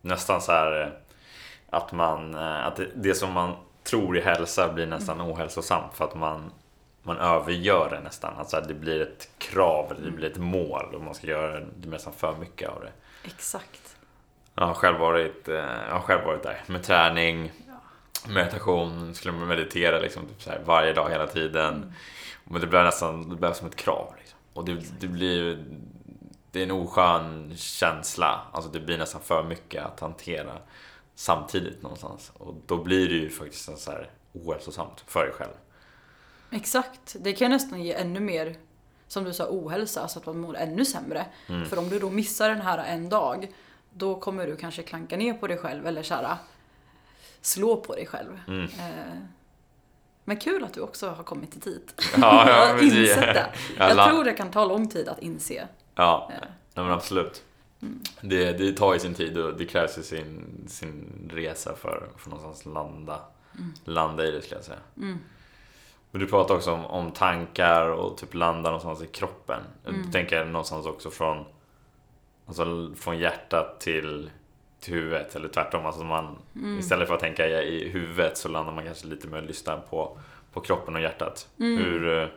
[0.00, 0.88] Nästan så här eh,
[1.70, 5.32] att man, eh, att det, det som man tror är hälsa blir nästan Mm.
[5.32, 6.50] ohälsosamt för att man,
[7.02, 8.34] man övergör det nästan.
[8.36, 11.66] Alltså det blir ett krav eller det blir ett mål och man ska göra det
[11.76, 12.92] blir nästan för mycket av det.
[13.24, 13.96] Exakt.
[14.54, 15.54] Jag har själv varit, eh,
[15.88, 17.52] jag har själv varit där med träning,
[18.28, 21.74] meditation, skulle man meditera liksom typ så här varje dag hela tiden.
[21.74, 21.92] Mm.
[22.44, 24.14] Men det blev nästan det blev som ett krav.
[24.18, 24.38] Liksom.
[24.52, 25.64] Och det, det blir
[26.50, 28.40] det är en oskön känsla.
[28.52, 30.58] Alltså det blir nästan för mycket att hantera
[31.14, 32.32] samtidigt någonstans.
[32.34, 35.52] Och då blir det ju faktiskt så här ohälsosamt för dig själv.
[36.52, 37.16] Exakt.
[37.20, 38.56] Det kan nästan ge ännu mer,
[39.08, 41.26] som du sa, ohälsa, så att man mår ännu sämre.
[41.48, 41.68] Mm.
[41.68, 43.52] För om du då missar den här en dag,
[43.90, 46.14] då kommer du kanske klanka ner på dig själv eller så
[47.40, 48.40] slå på dig själv.
[48.48, 48.64] Mm.
[48.64, 49.18] Eh,
[50.24, 51.94] Men kul att du också har kommit dit.
[52.16, 53.46] Ja, ja, Jag har insett det.
[53.78, 55.68] Ja, Jag tror det kan ta lång tid att inse.
[55.94, 57.42] Ja, Eh, nej, men absolut.
[58.20, 62.30] Det, det tar ju sin tid och det krävs ju sin, sin resa för, för
[62.30, 63.20] någonstans landa,
[63.84, 64.78] landa i det skulle jag säga.
[64.96, 65.18] Mm.
[66.12, 69.60] Men du pratar också om, om tankar och typ landa någonstans i kroppen.
[69.86, 70.02] Mm.
[70.02, 71.44] Jag tänker någonstans också från,
[72.46, 74.30] alltså från hjärtat till,
[74.80, 75.86] till huvudet eller tvärtom.
[75.86, 76.78] Alltså man, Mm.
[76.78, 80.18] Istället för att tänka i huvudet så landar man kanske lite mer och lyssnar på,
[80.52, 81.48] på kroppen och hjärtat.
[81.60, 81.84] Mm.
[81.84, 82.28] Hur, eh,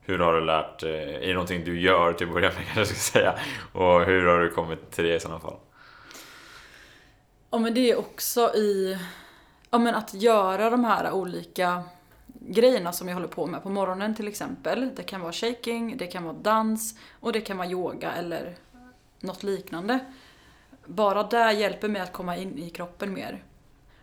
[0.00, 2.80] hur har du lärt eh, Är det någonting du gör till att börja med kanske
[2.80, 3.34] jag ska säga?
[3.72, 5.56] Och hur har du kommit till det i sådana fall?
[7.50, 8.98] Ja men det är också i,
[9.70, 11.82] ja men att göra de här olika
[12.48, 14.90] grejerna som jag håller på med på morgonen till exempel.
[14.96, 18.56] Det kan vara shaking, det kan vara dans och det kan vara yoga eller
[19.20, 19.98] något liknande.
[20.86, 23.44] Bara det hjälper mig att komma in i kroppen mer.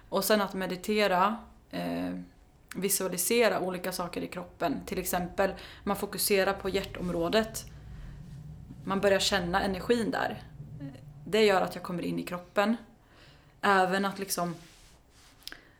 [0.09, 1.37] Och sen att meditera,
[1.71, 2.19] eh,
[2.75, 4.85] visualisera olika saker i kroppen.
[4.85, 5.53] Till exempel,
[5.83, 7.65] man fokuserar på hjärtområdet.
[8.83, 10.43] Man börjar känna energin där.
[11.27, 12.77] Det gör att jag kommer in i kroppen.
[13.61, 14.55] Även att liksom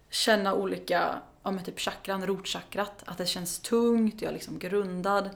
[0.10, 5.30] känna olika, ja men typ chakran, rotchakrat, att det känns tungt, jag är liksom grundad.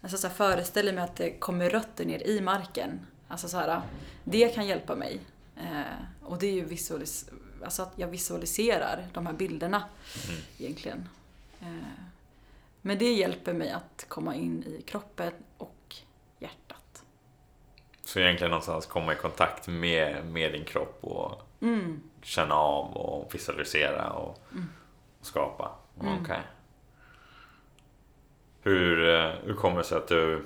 [0.00, 3.06] Alltså så här, föreställer mig att det kommer rötter ner i marken.
[3.28, 3.80] Alltså så här,
[4.24, 5.20] det kan hjälpa mig.
[5.56, 5.80] Eh,
[6.24, 7.30] och det är ju visualis-
[7.64, 9.84] alltså att jag visualiserar de här bilderna
[10.28, 10.40] Mm.
[10.58, 11.08] egentligen.
[11.60, 11.66] Eh,
[12.82, 15.96] men det hjälper mig att komma in i kroppen och
[16.38, 17.02] hjärtat.
[18.04, 22.00] Så egentligen någonstans komma i kontakt med, med din kropp och Mm.
[22.22, 24.68] känna av och visualisera och, Mm.
[25.26, 25.70] Skapa.
[26.00, 26.18] Mm.
[26.22, 26.40] Okej.
[28.62, 30.44] Hur, eh, hur kommer det sig att du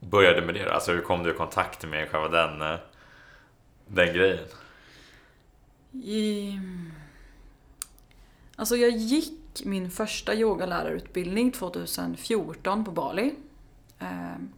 [0.00, 0.74] började med det?
[0.74, 2.78] Alltså hur kom du i kontakt med själva den, eh,
[3.86, 4.46] den grejen?
[5.92, 6.58] I...
[8.56, 13.34] Alltså jag gick min första yogalärarutbildning 2014 på Bali.
[13.98, 14.52] Ehm,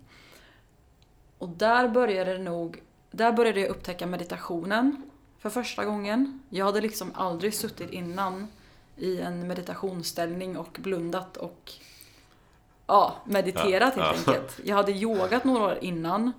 [1.38, 6.42] Och där började det nog, där började jag upptäcka meditationen för första gången.
[6.50, 8.48] Jag hade liksom aldrig suttit innan
[8.96, 11.72] i en meditationsställning och blundat och
[12.86, 14.32] ja, mediterat Ja, helt ja.
[14.34, 14.60] enkelt.
[14.64, 16.32] Jag hade yogat några år innan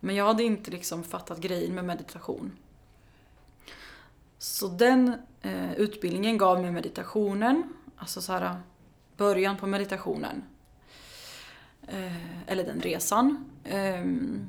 [0.00, 2.52] men jag hade inte liksom fattat grejen med meditation.
[4.38, 8.60] Så den eh, utbildningen gav mig meditationen, alltså så här
[9.16, 10.44] början på meditationen.
[11.88, 13.50] Eh, eller den resan.
[13.64, 14.48] Ehm,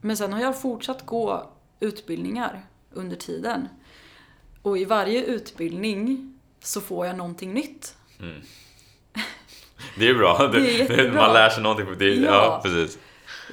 [0.00, 3.68] Men sen har jag fortsatt gå utbildningar under tiden.
[4.62, 7.96] Och i varje utbildning så får jag någonting nytt.
[9.98, 10.48] Det är bra.
[10.52, 11.12] Det är jättebra.
[11.22, 12.14] Man lär sig någonting på det.
[12.14, 12.60] Ja, Ja.
[12.64, 12.98] precis.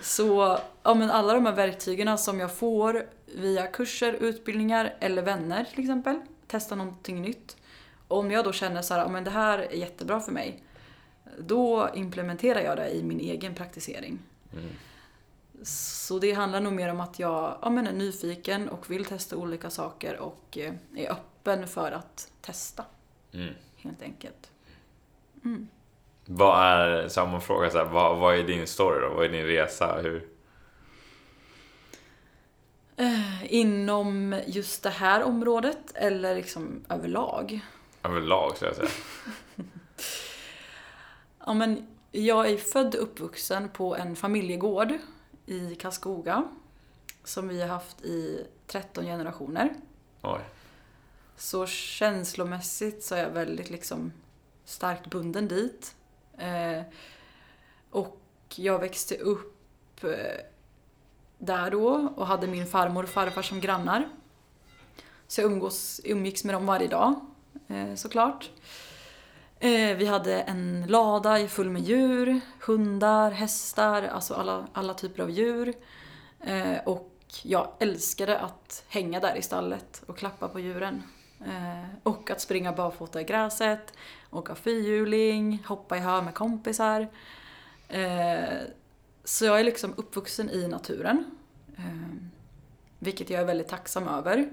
[0.02, 5.64] Så ja, men alla de här verktygen som jag får via kurser, utbildningar eller vänner
[5.64, 7.58] till exempel, testa någonting nytt.
[8.08, 10.64] Om jag då känner så här, ja, men det här är jättebra för mig,
[11.40, 14.20] då implementerar jag det i min egen praktisering.
[15.64, 19.38] Så det handlar nog mer om att jag ja, men är nyfiken och vill testa
[19.38, 22.86] olika saker och eh, är öppen för att testa,
[23.34, 23.54] Mm.
[23.78, 24.52] helt enkelt.
[26.26, 29.14] Vad är, samma fråga, så här, vad, vad är din story då?
[29.16, 30.00] Vad är din resa?
[30.02, 30.30] Hur?
[32.96, 37.60] Eh, Inom just det här området eller liksom överlag?
[38.04, 38.90] Överlag skulle jag säga.
[41.46, 44.94] Ja, men jag är född och uppvuxen på en familjegård
[45.48, 46.44] i Karlskoga.
[47.24, 49.74] Som vi har haft i 13 generationer.
[50.22, 50.42] Oj.
[51.38, 54.12] Så känslomässigt så är jag väldigt liksom
[54.66, 55.96] starkt bunden dit.
[56.38, 56.82] Eh,
[57.92, 58.20] och
[58.56, 60.10] jag växte upp eh,
[61.38, 64.10] där då och hade min farmor och farfar som grannar.
[65.28, 67.16] Så jag umgås, umgicks med dem varje dag,
[67.68, 68.50] eh, såklart.
[69.60, 75.30] Eh, vi hade en lada full med djur, hundar, hästar, alltså alla, alla typer av
[75.30, 75.74] djur.
[76.40, 81.04] Eh, och jag älskade att hänga där i stallet och klappa på djuren.
[81.46, 83.94] Eh, och att springa barfota i gräset,
[84.32, 87.08] åka fyrhjuling, hoppa i hö med kompisar.
[89.24, 91.24] Så jag är liksom uppvuxen i naturen.
[93.00, 94.50] Vilket jag är väldigt tacksam över.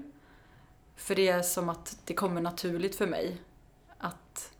[0.95, 3.41] För det är som att det kommer naturligt för mig
[3.97, 4.54] att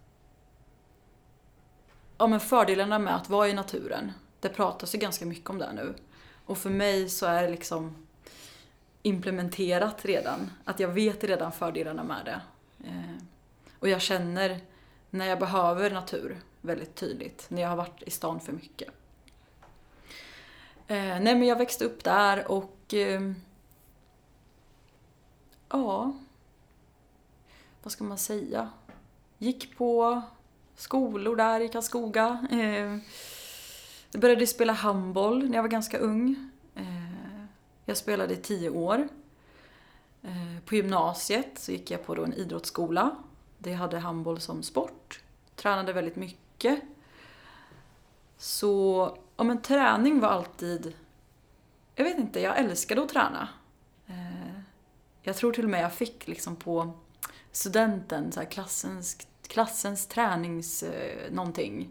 [2.17, 5.73] ja, men fördelarna med att vara i naturen, det pratas ju ganska mycket om det
[5.73, 5.93] nu.
[6.45, 7.95] Och för mig så är det liksom
[9.01, 10.51] implementerat redan.
[10.63, 12.41] Att jag vet redan fördelarna med det.
[12.88, 13.23] Eh,
[13.80, 14.60] och jag känner
[15.10, 17.45] när jag behöver natur väldigt tydligt.
[17.49, 18.89] När jag har varit i stan för mycket.
[20.88, 23.32] Eh, nej men jag växte upp där och eh,
[25.69, 26.13] ja,
[27.84, 28.69] vad ska man säga?
[29.38, 30.21] Gick på
[30.75, 32.47] skolor där i Karlskoga.
[32.51, 32.97] Eh,
[34.11, 36.49] jag började spela handboll när jag var ganska ung.
[36.75, 37.45] Eh,
[37.85, 39.07] jag spelade i tio år.
[40.21, 43.15] Eh, på gymnasiet så gick jag på då en idrottsskola.
[43.57, 45.21] Det hade handboll som sport.
[45.55, 46.81] Tränade väldigt mycket.
[48.38, 50.93] Så, ja men träning var alltid...
[51.95, 53.47] Jag vet inte, jag älskade att träna.
[54.07, 54.59] Eh,
[55.21, 56.93] jag tror till och med jag fick liksom på
[57.51, 60.84] studenten, så här klassens, klassens tränings...
[60.84, 61.89] Eh, någonting.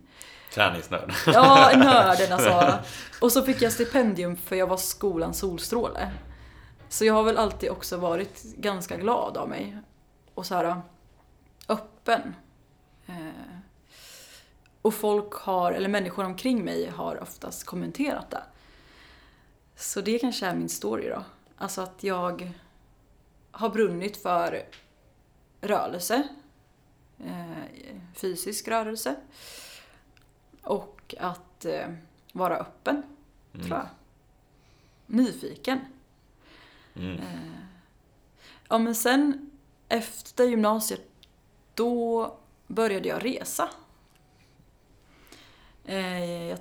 [0.55, 1.13] Träningsnörd.
[1.27, 2.79] Ja, nörden alltså.
[3.21, 6.11] Och så fick jag stipendium för jag var skolans solstråle.
[6.89, 9.79] Så jag har väl alltid också varit ganska glad av mig.
[10.35, 10.83] Och så här
[11.69, 12.35] öppen.
[13.07, 13.15] Eh,
[14.83, 18.43] Och folk har, eller människor omkring mig har oftast kommenterat det.
[19.77, 21.25] Så det kanske är min story då.
[21.59, 22.53] Alltså att jag
[23.51, 24.63] har brunnit för
[25.61, 26.29] rörelse.
[27.25, 29.17] Eh, fysisk rörelse.
[30.63, 31.89] Och att eh,
[32.33, 33.03] vara öppen,
[33.53, 33.89] tror jag.
[35.07, 35.81] Nyfiken.
[36.95, 37.17] Mm.
[37.19, 37.51] Eh,
[38.69, 39.51] ja, men sen
[39.89, 41.09] efter gymnasiet,
[41.75, 43.71] då började jag resa.
[46.49, 46.59] Jag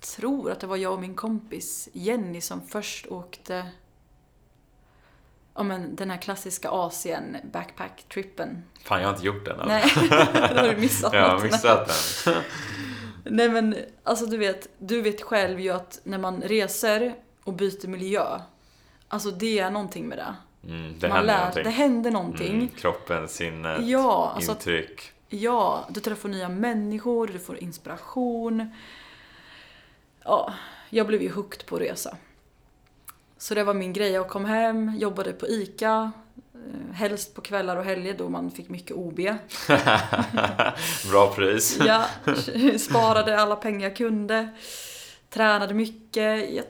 [0.00, 3.70] tror att det var jag och min kompis Jenny som först åkte
[5.58, 8.62] Ja men den här klassiska Asien backpack-trippen.
[8.84, 9.68] Fan, jag har inte gjort den än.
[9.68, 9.84] Nej,
[10.54, 11.92] då har du missat Jag har missat
[12.24, 12.34] den.
[13.24, 17.86] Nej men alltså du vet, du vet själv ju att när man reser och byter
[17.88, 18.40] miljö,
[19.08, 20.34] alltså det är någonting med det.
[20.68, 21.64] Mm, det man händer lär, någonting.
[21.64, 22.54] det händer någonting.
[22.54, 25.12] Mm, kroppen, sinnet, Ja, alltså att- intryck.
[25.28, 28.70] Ja, du träffar nya människor, du får inspiration.
[30.24, 30.54] Ja,
[30.90, 32.16] jag blev ju hooked på att resa.
[33.38, 34.10] Så det var min grej.
[34.12, 36.12] Jag kom hem, jobbade på ICA,
[36.54, 39.20] eh, helst på kvällar och helger då man fick mycket OB.
[41.10, 41.78] Bra pris.
[41.80, 44.48] Jag sparade alla pengar jag kunde,
[45.30, 46.50] tränade mycket.
[46.54, 46.64] Jag,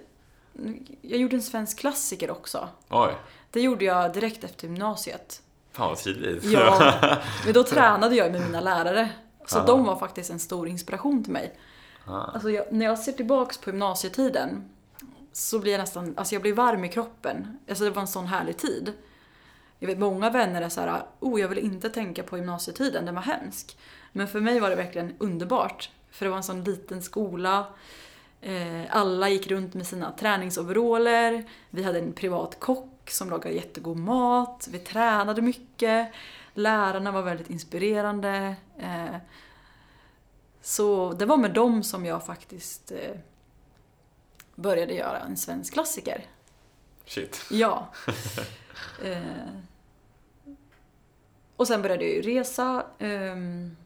[1.03, 2.69] jag gjorde en svensk klassiker också.
[2.91, 3.13] Oj,
[3.51, 5.43] Det gjorde jag direkt efter gymnasiet.
[5.73, 6.45] fan vad tidigt.
[6.45, 6.93] Ja,
[7.45, 9.09] men då tränade jag med mina lärare.
[9.47, 9.67] Så Ah.
[9.67, 11.59] de var faktiskt en stor inspiration till mig.
[12.07, 12.21] Ah.
[12.21, 14.69] Alltså jag, när jag ser tillbaks på gymnasietiden
[15.39, 17.59] så blir jag nästan, alltså jag blir varm i kroppen.
[17.69, 18.93] Alltså det var en sån härlig tid.
[19.79, 23.15] Jag vet många vänner är så här, oh jag vill inte tänka på gymnasietiden, den
[23.15, 23.79] var hemsk.
[24.13, 25.91] Men för mig var det verkligen underbart.
[26.11, 27.67] För det var en sån liten skola.
[28.41, 31.45] Eh, alla gick runt med sina träningsoveraller.
[31.71, 34.69] Vi hade en privat kock som lagade jättegod mat.
[34.71, 36.13] Vi tränade mycket.
[36.55, 38.57] Lärarna var väldigt inspirerande.
[38.79, 39.17] Eh,
[40.63, 43.21] så det var med dem som jag faktiskt eh,
[44.59, 46.27] började göra en svensk klassiker.
[47.07, 47.45] Shit.
[47.51, 47.89] Ja.
[49.05, 49.19] eh,
[51.57, 52.87] och sen började jag ju resa.
[52.99, 53.77] ehm,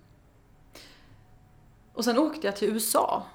[1.92, 3.26] och sen åkte jag till USA.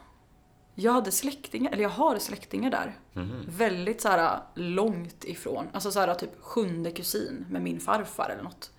[0.75, 2.97] Jag hade släktingar, eller jag har släktingar där.
[3.13, 3.45] Mhm.
[3.47, 5.67] Väldigt så här långt ifrån.
[5.73, 8.71] Alltså så här typ sjunde kusin med min farfar eller något.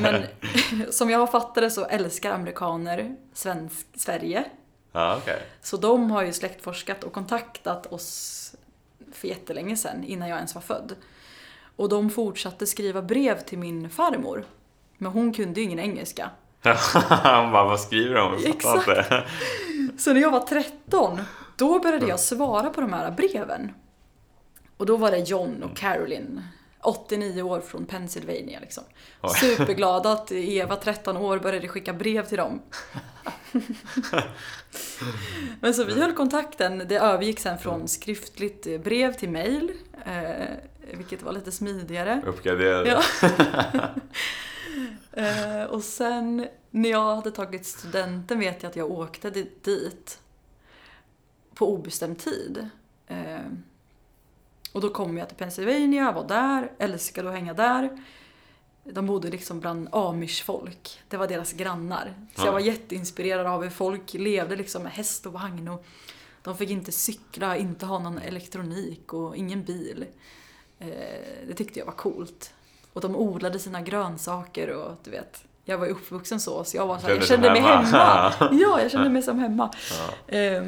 [0.00, 0.22] Men
[0.90, 4.44] som jag fattade så älskar amerikaner svensk, Sverige.
[4.96, 5.42] Ja, okej.
[5.62, 8.54] Så de har ju släktforskat och kontaktat oss
[9.12, 10.96] för jättelänge sedan, innan jag ens var född.
[11.76, 14.44] Och de fortsatte skriva brev till min farmor.
[14.98, 16.30] Men hon kunde ju ingen engelska.
[17.08, 18.34] Han bara, vad skriver de?
[18.44, 18.88] Exakt.
[18.88, 19.24] inte.
[19.98, 21.20] Så när jag var 13,
[21.56, 23.74] då började jag svara på de här breven.
[24.76, 26.42] Och då var det John och Caroline,
[26.86, 28.84] 89 år från Pennsylvania liksom.
[29.22, 29.30] Oj.
[29.40, 32.62] Superglada att Eva, 13 år, började skicka brev till dem.
[35.60, 36.82] Men så vi höll kontakten.
[36.88, 39.72] Det övergick sen från skriftligt brev till mail.
[40.06, 40.46] Eh,
[40.94, 42.22] vilket var lite smidigare.
[42.26, 42.88] Uppgraderade.
[42.90, 43.02] Ja.
[45.22, 50.18] eh, och sen när jag hade tagit studenten vet jag att jag åkte di- dit
[51.54, 52.68] på obestämd tid.
[53.06, 53.38] Eh,
[54.76, 58.02] och då kom jag till Pennsylvania, var där, älskade att hänga där.
[58.84, 61.00] De bodde liksom bland amish-folk.
[61.08, 62.14] Det var deras grannar.
[62.34, 62.46] Så Ja.
[62.46, 65.68] jag var jätteinspirerad av hur folk levde liksom med häst och vagn.
[65.68, 65.84] Och
[66.42, 70.04] de fick inte cykla, inte ha någon elektronik och ingen bil.
[70.78, 70.88] Eh,
[71.48, 72.52] det tyckte jag var coolt.
[72.92, 75.44] Och de odlade sina grönsaker och du vet.
[75.64, 77.82] Jag var uppvuxen så, så jag var så här, jag Kände mig hemma.
[77.82, 78.32] hemma.
[78.62, 79.70] Ja, jag kände mig som hemma.
[80.28, 80.36] Ja.
[80.38, 80.62] Eh,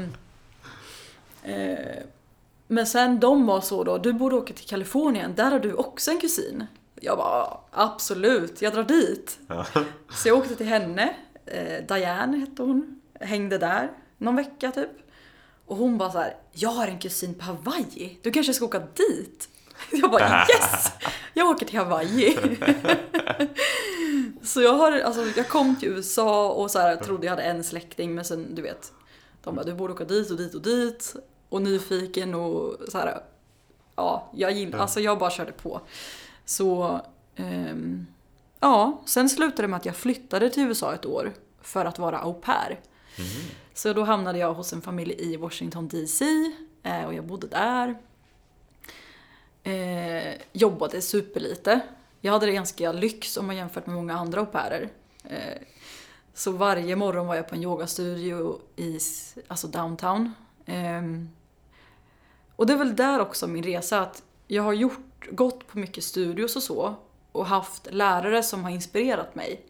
[2.69, 6.11] men sen de var så då, du borde åka till Kalifornien, där har du också
[6.11, 6.67] en kusin.
[7.01, 9.39] Jag bara, absolut, jag drar dit.
[9.47, 9.67] Ja.
[10.11, 11.15] Så jag åkte till henne,
[11.47, 14.91] eh, Diane hette hon, hängde där någon vecka typ.
[15.67, 18.79] Och hon bara så här, jag har en kusin på Hawaii, du kanske ska åka
[18.79, 19.49] dit?
[19.91, 20.93] Jag bara yes!
[21.35, 22.39] Jag åker till Hawaii.
[24.43, 27.65] så jag har, alltså jag kom till USA och så här, trodde jag hade en
[27.65, 28.93] släkting men sen du vet,
[29.45, 31.17] de bara du borde åka dit och dit och dit.
[31.49, 33.23] Och nyfiken och så här,
[33.97, 35.81] ja, jag gillar, alltså jag bara körde på.
[36.45, 37.01] Så,
[37.37, 38.07] ehm,
[38.61, 41.33] ja, sen slutade det med att jag flyttade till USA ett år
[41.63, 42.81] för att vara au pair.
[43.75, 46.25] Så då hamnade jag hos en familj i Washington DC
[46.83, 47.99] eh, och jag bodde där.
[49.63, 51.81] Eh, jobbade superlite.
[52.21, 54.89] Jag hade det ganska lyx om man jämfört med många andra au pairer.
[55.25, 55.59] Eh,
[56.35, 58.99] så varje morgon var jag på en yogastudio i
[59.49, 60.33] alltså downtown.
[60.67, 61.29] Ehm,
[62.59, 66.05] och det är väl där också min resa, att jag har gjort, gått på mycket
[66.05, 66.95] studios och så
[67.33, 69.67] och haft lärare som har inspirerat mig.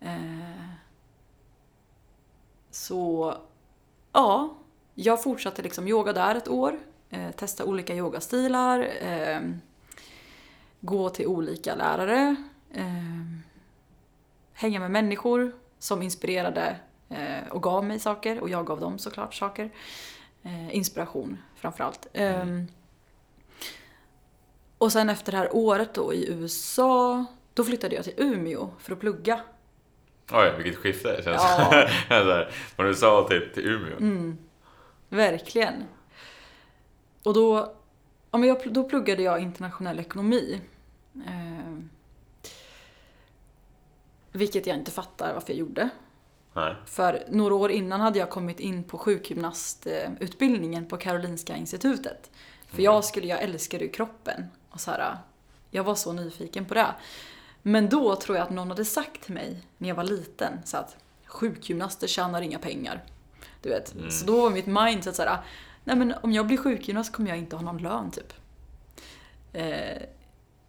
[0.00, 0.70] Eh,
[2.70, 3.34] så
[4.12, 4.56] ja,
[4.94, 6.78] jag fortsatte liksom yoga där ett år,
[7.10, 9.40] eh, testa olika yogastilar, eh,
[10.80, 12.36] gå till olika lärare,
[12.72, 13.22] eh,
[14.52, 16.76] hänga med människor som inspirerade
[17.08, 19.70] eh, och gav mig saker och jag gav dem såklart saker.
[20.46, 22.06] Eh, inspiration framförallt.
[22.12, 22.44] Eh,
[24.78, 28.92] och sen efter det här året då i USA, då flyttade jag till Umeå för
[28.92, 29.40] att plugga.
[30.32, 31.42] Oj, vilket skifte det känns.
[31.42, 31.68] Ja.
[32.08, 33.96] Så här, Från USA till, till Umeå.
[33.96, 34.38] Mm,
[35.08, 35.84] verkligen.
[37.22, 37.74] Och då,
[38.30, 40.60] ja, men jag, då pluggade jag internationell ekonomi.
[41.26, 41.74] Eh,
[44.32, 45.90] vilket jag inte fattar varför jag gjorde.
[46.56, 46.74] Nej.
[46.86, 52.30] För några år innan hade jag kommit in på sjukgymnastutbildningen på Karolinska institutet.
[52.66, 54.44] För jag skulle, jag älskade ju kroppen.
[54.70, 55.18] Och så här,
[55.70, 56.86] jag var så nyfiken på det.
[57.62, 60.76] Men då tror jag att någon hade sagt till mig när jag var liten så
[60.76, 63.04] att sjukgymnaster tjänar inga pengar.
[63.62, 63.94] Du vet.
[64.10, 65.38] Så då var mitt mindset så här,
[65.84, 68.32] nej men om jag blir sjukgymnast kommer jag inte ha någon lön typ.
[69.52, 70.02] Eh,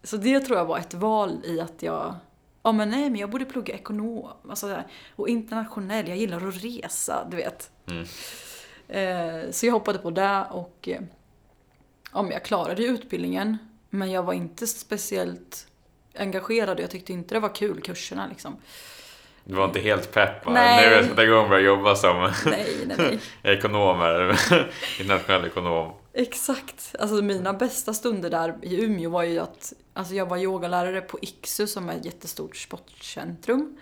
[0.04, 2.16] så det tror jag var ett val i att jag,
[2.68, 4.84] ja men nej men jag borde plugga ekonom, alltså,
[5.16, 7.72] och internationell, jag gillar att resa, du vet.
[7.90, 8.06] Mm.
[8.88, 11.02] Eh, så jag hoppade på det och eh,
[12.14, 13.58] ja, men jag klarade utbildningen
[13.90, 15.68] men jag var inte speciellt
[16.18, 18.58] engagerad och jag tyckte inte det var kul kurserna liksom.
[19.44, 20.52] Du var inte helt pepp va?
[20.52, 20.82] Nej.
[20.82, 23.20] Nu är jag sätta igång och börja jobba som Nej, nej, nej.
[23.56, 24.40] ekonom här.
[25.00, 25.94] Internationell ekonom.
[26.20, 26.96] Exakt.
[27.00, 31.20] Alltså mina bästa stunder där i Umeå var ju att alltså jag var yogalärare på
[31.22, 33.78] Iksu som är ett jättestort sportcentrum.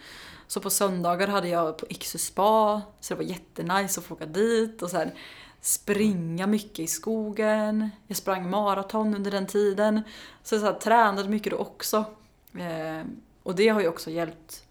[0.48, 4.26] Så på söndagar hade jag på Iksu spa, så det var jättenice att få åka
[4.26, 5.14] dit och här
[5.62, 7.90] springa mycket i skogen.
[8.08, 10.02] Jag sprang maraton under den tiden.
[10.44, 12.06] Så jag så här, tränade mycket då också.
[12.54, 13.06] Eh,
[13.44, 14.64] och det har ju också hjälpt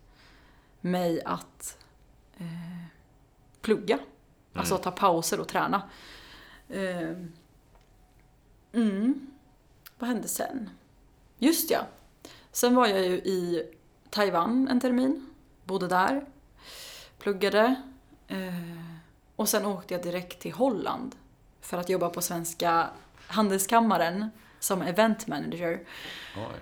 [0.80, 1.78] mig att
[2.36, 2.86] eh,
[3.60, 3.98] plugga.
[4.52, 5.82] Alltså ta pauser och träna.
[6.68, 7.10] Eh,
[8.75, 9.27] mm.
[9.99, 10.70] Vad hände sen?
[11.39, 11.87] Just ja.
[12.53, 13.66] Sen var jag ju i
[14.11, 15.27] Taiwan en termin.
[15.64, 16.25] Bodde där.
[17.18, 17.75] Pluggade.
[18.29, 18.55] Eh,
[19.37, 21.14] och sen åkte jag direkt till Holland.
[21.61, 22.89] För att jobba på Svenska
[23.27, 25.81] Handelskammaren som event manager.
[26.37, 26.61] Oj.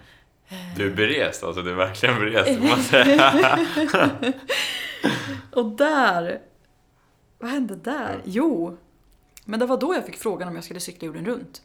[0.77, 2.95] Du är berest, alltså du är verkligen berest.
[5.53, 6.41] Och där...
[7.39, 8.23] Vad hände där?
[8.25, 8.79] Jo.
[9.45, 11.63] Men det var då jag fick frågan om jag skulle cykla jorden runt.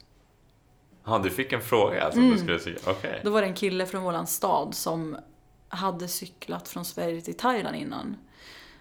[1.08, 2.78] Ja, du fick en fråga alltså, om du skulle säga.
[2.86, 3.20] Okej.
[3.24, 5.16] Då var det en kille från våran stad som
[5.68, 8.16] hade cyklat från Sverige till Thailand innan.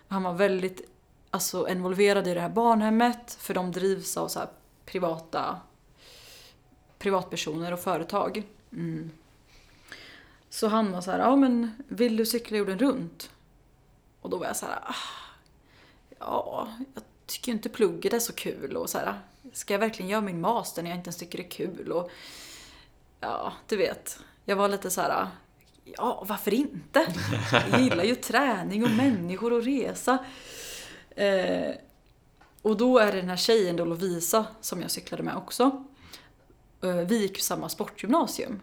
[0.07, 0.82] Han var väldigt
[1.30, 4.39] alltså, involverad i det här barnhemmet för de drivs av så
[4.86, 5.59] privata
[6.99, 8.43] privatpersoner och företag.
[8.71, 9.11] Mm.
[10.49, 13.32] Så han var så här, ja men vill du cykla jorden runt?
[14.21, 14.95] Och då var jag så här, ah,
[16.19, 19.13] ja, jag tycker inte plugget är så kul och så här,
[19.53, 21.91] ska jag verkligen göra min master när jag inte ens tycker det är kul?
[21.91, 22.11] Och
[23.19, 24.19] ja, du vet.
[24.45, 25.27] Jag var lite så här,
[25.83, 27.13] ja varför inte?
[27.71, 30.17] Jag gillar ju träning och människor och resa.
[31.09, 31.75] Eh,
[32.61, 35.85] och då är det den här tjejen då Lovisa som jag cyklade med också.
[36.83, 38.59] Eh, vi gick ju samma sportgymnasium.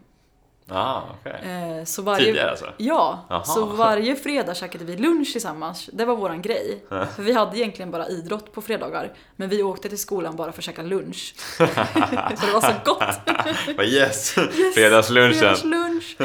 [0.68, 1.40] Ah, okej.
[1.78, 2.72] Eh, så varje, Tidigare alltså?
[2.76, 3.44] Ja, Jaha.
[3.44, 5.90] så varje fredag käkade vi lunch tillsammans.
[5.92, 6.84] Det var våran grej.
[6.88, 9.12] För vi hade egentligen bara idrott på fredagar.
[9.36, 11.34] Men vi åkte till skolan bara för att käka lunch.
[11.56, 13.36] för det var så gott.
[13.76, 14.34] Vad yes!
[14.74, 15.34] Fredagslunchen.
[15.34, 16.16] Fredagslunch.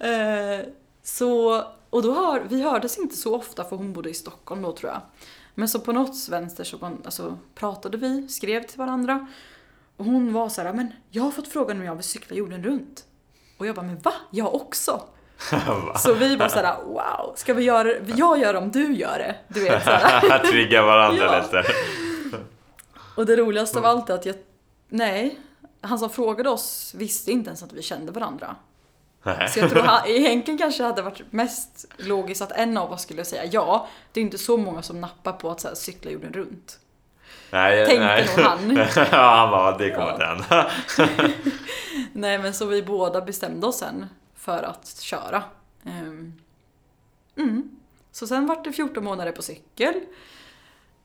[0.00, 0.66] Eh,
[1.02, 4.72] så, och då hör, vi hördes inte så ofta för hon bodde i Stockholm då
[4.72, 5.00] tror jag.
[5.54, 9.26] Men så på något vänster så alltså, pratade vi, skrev till varandra.
[9.96, 12.64] Och hon var så här, men jag har fått frågan om jag vill cykla jorden
[12.64, 13.04] runt.
[13.60, 14.12] Och jag bara, men va?
[14.30, 15.02] Jag också?
[15.96, 18.00] Så vi bara såhär, wow, ska vi göra det?
[18.16, 19.34] Jag gör det om du gör det.
[19.48, 20.38] Du vet såhär.
[20.50, 21.40] Trigga varandra Ja.
[21.42, 21.64] lite.
[23.16, 24.36] Och det roligaste av allt är att jag,
[24.88, 25.38] nej,
[25.80, 28.56] han som frågade oss visste inte ens att vi kände varandra.
[29.22, 29.48] Nej.
[29.48, 33.24] Så jag tror han, egentligen kanske hade varit mest logiskt att en av oss skulle
[33.24, 33.88] säga ja.
[34.12, 36.78] Det är inte så många som nappar på att så här, cykla jorden runt.
[37.50, 38.28] Nej, Tänkte nej.
[38.36, 38.76] nog han.
[39.12, 40.70] ja, han bara, det kommer inte hända.
[42.12, 45.42] Nej men så vi båda bestämde oss sen för att köra.
[45.84, 46.32] Ehm,
[47.36, 47.70] Mm.
[48.12, 49.94] Så sen vart det 14 månader på cykel.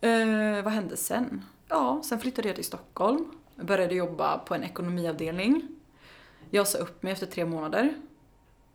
[0.01, 1.45] Eh, vad hände sen?
[1.69, 3.25] Ja, sen flyttade jag till Stockholm.
[3.55, 5.61] Jag började jobba på en ekonomiavdelning.
[6.49, 7.93] Jag sa upp mig efter tre månader.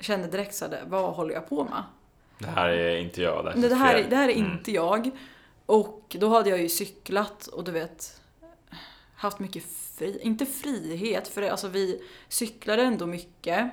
[0.00, 1.82] Kände direkt så här, vad håller jag på med?
[2.38, 3.44] Det här är inte jag.
[3.44, 4.52] Det, Nej, det här, är- det här är Mm.
[4.52, 5.10] inte jag.
[5.70, 8.20] Och då hade jag ju cyklat och du vet
[9.14, 9.64] haft mycket
[9.98, 13.70] fri, inte frihet för alltså vi cyklade ändå mycket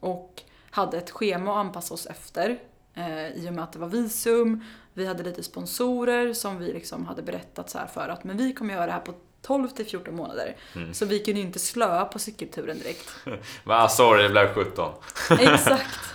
[0.00, 2.58] och hade ett schema att anpassa oss efter
[2.94, 4.64] eh, i och med att det var visum.
[4.94, 8.52] Vi hade lite sponsorer som vi liksom hade berättat så här för att men vi
[8.52, 10.56] kommer göra det här på 12 till 14 månader.
[10.76, 10.94] Mm.
[10.94, 13.10] Så vi kunde ju inte slöa på cykelturen direkt.
[13.64, 14.92] Ah, sorry, det blev 17.
[15.30, 16.14] Exakt.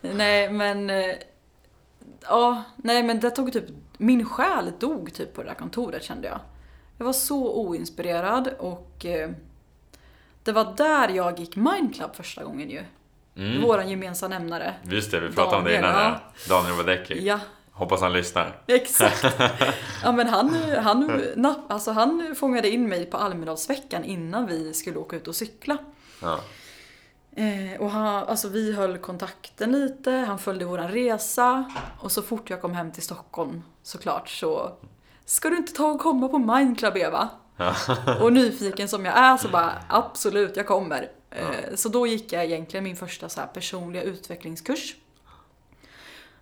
[0.00, 0.90] Nej men...
[0.90, 1.14] eh,
[2.28, 3.64] Ja, nej men det tog typ...
[3.96, 6.40] Min själ dog typ på det där kontoret kände jag.
[6.98, 9.04] Jag var så oinspirerad och...
[9.06, 9.30] eh,
[10.42, 12.82] Det var där jag gick Mindclub första gången ju.
[13.36, 13.62] Mm.
[13.62, 14.74] Våran gemensamma nämnare.
[14.82, 16.02] Just det, vi pratade om det Daniel, innan.
[16.12, 16.20] ja.
[16.48, 16.56] Ja.
[16.56, 17.26] Daniel Wadecki.
[17.26, 17.40] Ja,
[17.72, 18.56] Hoppas han lyssnar.
[18.66, 19.24] exakt.
[20.02, 24.96] Ja men han, han, napp- alltså han fångade in mig på Almedalsveckan innan vi skulle
[24.98, 25.76] åka ut och cykla.
[26.22, 26.40] Ja.
[27.36, 32.50] Eh, och han, alltså vi höll kontakten lite, han följde våran resa och så fort
[32.50, 34.72] jag kom hem till Stockholm såklart så
[35.24, 37.28] Ska du inte ta och komma på Mindclub Eva?
[38.20, 41.10] och nyfiken som jag är så bara absolut, jag kommer.
[41.30, 44.96] Eh, så då gick jag egentligen min första så här personliga utvecklingskurs.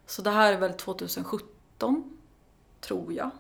[0.07, 2.19] Så det här är väl 2017,
[2.81, 3.31] tror jag.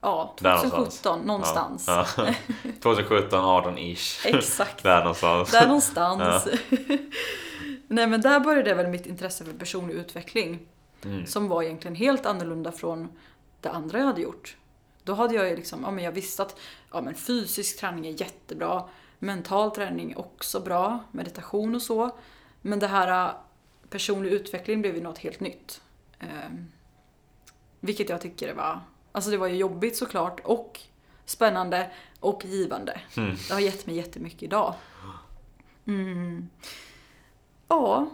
[0.00, 1.84] Ja, Där 2017 någonstans.
[1.86, 2.06] Ja.
[2.16, 2.34] Ja.
[2.82, 4.26] 2017, 18-ish.
[4.36, 4.82] Exakt.
[4.82, 5.50] Där någonstans.
[5.50, 6.48] Där någonstans.
[7.88, 10.66] Nej men där började väl mitt intresse för personlig utveckling.
[11.04, 11.26] Mm.
[11.26, 13.08] Som var egentligen helt annorlunda från
[13.60, 14.56] det andra jag hade gjort.
[15.02, 16.56] Då hade jag ju liksom, ja men jag visste att
[16.92, 18.84] ja, men fysisk träning är jättebra.
[19.18, 21.04] Mental träning är också bra.
[21.12, 22.10] Meditation och så.
[22.62, 23.34] Men det här äh,
[23.90, 25.80] personlig utveckling blev ju något helt nytt.
[26.18, 26.66] Ehm,
[27.80, 28.80] vilket jag tycker det var,
[29.12, 30.80] alltså det var ju jobbigt såklart och
[31.24, 31.90] spännande
[32.20, 33.00] och givande.
[33.16, 33.36] Mm.
[33.48, 34.74] Det har gett mig jättemycket idag.
[35.86, 36.48] Mm.
[37.68, 38.06] Ja,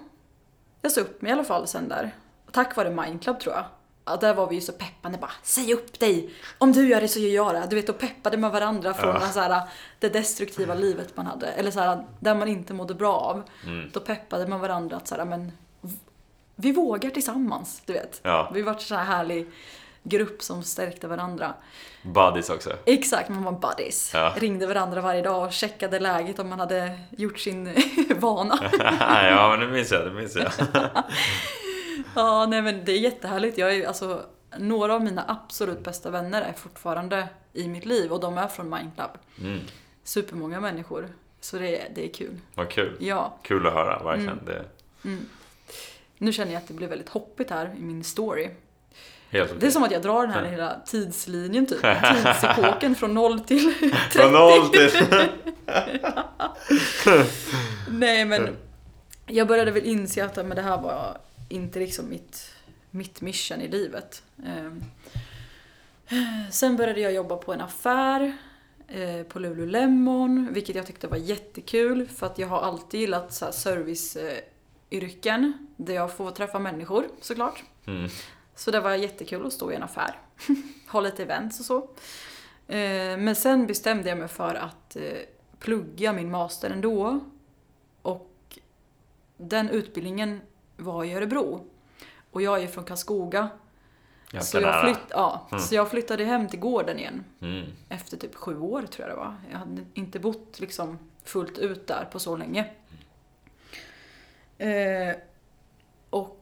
[0.83, 2.15] jag sa upp mig i alla fall sen där.
[2.53, 3.65] Tack vare Mindclub tror jag.
[4.05, 6.35] ja, där var vi ju så peppande bara Säg upp dig!
[6.59, 7.67] Om du gör det så gör jag det.
[7.71, 9.29] Du vet, då peppade man varandra från Ja.
[9.29, 9.63] så här,
[9.99, 11.47] det destruktiva livet man hade.
[11.47, 13.43] Eller så här, där man inte mådde bra av.
[13.67, 13.91] Mm.
[13.93, 15.53] Då peppade man varandra att så här, men
[16.55, 18.21] vi vågar tillsammans, du vet.
[18.23, 18.51] Ja.
[18.55, 19.51] Vi var en sån här härlig
[20.09, 21.55] grupp som stärkte varandra.
[22.03, 22.73] Buddies också.
[22.85, 24.11] Exakt, man var buddies.
[24.15, 24.35] Ja.
[24.37, 27.75] Ringde varandra varje dag och checkade läget om man hade gjort sin
[28.17, 28.59] vana.
[29.31, 30.05] ja, men det minns jag.
[30.07, 30.53] Det minns jag.
[32.15, 33.59] Ja, nej men det är jättehärligt.
[33.59, 34.21] Jag är, alltså,
[34.59, 38.71] några av mina absolut bästa vänner är fortfarande i mitt liv och de är från
[38.71, 39.11] Mindclub.
[39.41, 39.61] Mm.
[40.05, 41.09] Supermånga människor.
[41.41, 42.39] Så det, är- det är kul.
[42.55, 42.97] Vad kul.
[43.01, 44.39] Ja, Kul att höra, verkligen.
[44.39, 44.45] Mm.
[44.47, 45.19] Det är
[46.19, 48.49] nu känner jag att det blev väldigt hoppigt här i min story.
[49.31, 49.61] Helt.
[49.61, 51.81] Det är som att jag drar den här hela tidslinjen typ.
[52.15, 53.97] Tidsepoken från 0 till 30.
[54.11, 54.91] Från noll till...
[57.91, 58.57] Nej men
[59.27, 61.19] jag började väl inse att men det här var
[61.49, 62.51] inte liksom mitt,
[62.91, 64.23] mitt mission i livet.
[64.47, 64.85] Ehm,
[66.51, 68.37] Sen började jag jobba på en affär
[68.89, 73.53] eh, på Lululemon, vilket jag tyckte var jättekul för att jag har alltid gillat så
[73.53, 77.63] serviceyrken där jag får träffa människor såklart.
[77.87, 78.11] Mm.
[78.57, 80.19] Så det var jättekul att stå i en affär,
[80.89, 81.77] ha lite events och så.
[82.73, 85.03] Eh, Men sen bestämde jag mig för att eh,
[85.59, 87.21] plugga min master ändå.
[88.03, 88.59] Och
[89.37, 90.41] den utbildningen
[90.77, 91.67] var i Örebro.
[92.31, 93.49] Och jag är från Karlskoga.
[94.41, 95.63] Så jag, flytt, ja, Mm.
[95.65, 97.25] så jag flyttade hem till gården igen.
[97.41, 97.65] Mm.
[97.89, 99.35] Efter typ sju år tror jag det var.
[99.53, 102.71] Jag hade inte bott liksom fullt ut där på så länge.
[104.59, 105.17] Eh,
[106.11, 106.41] och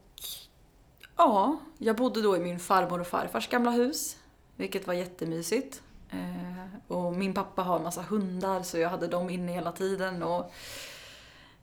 [1.17, 4.17] ja, jag bodde då i min farmor och farfars gamla hus.
[4.57, 5.83] Vilket var jättemysigt.
[6.11, 10.23] Eh, och min pappa har en massa hundar så jag hade dem inne hela tiden.
[10.23, 10.53] Och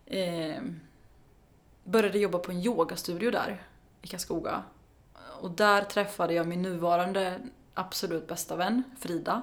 [0.06, 0.62] eh,
[1.84, 3.64] började jobba på en yogastudio där
[4.02, 4.64] i Karlskoga.
[5.42, 7.40] Och där träffade jag min nuvarande
[7.74, 9.42] absolut bästa vän, Frida.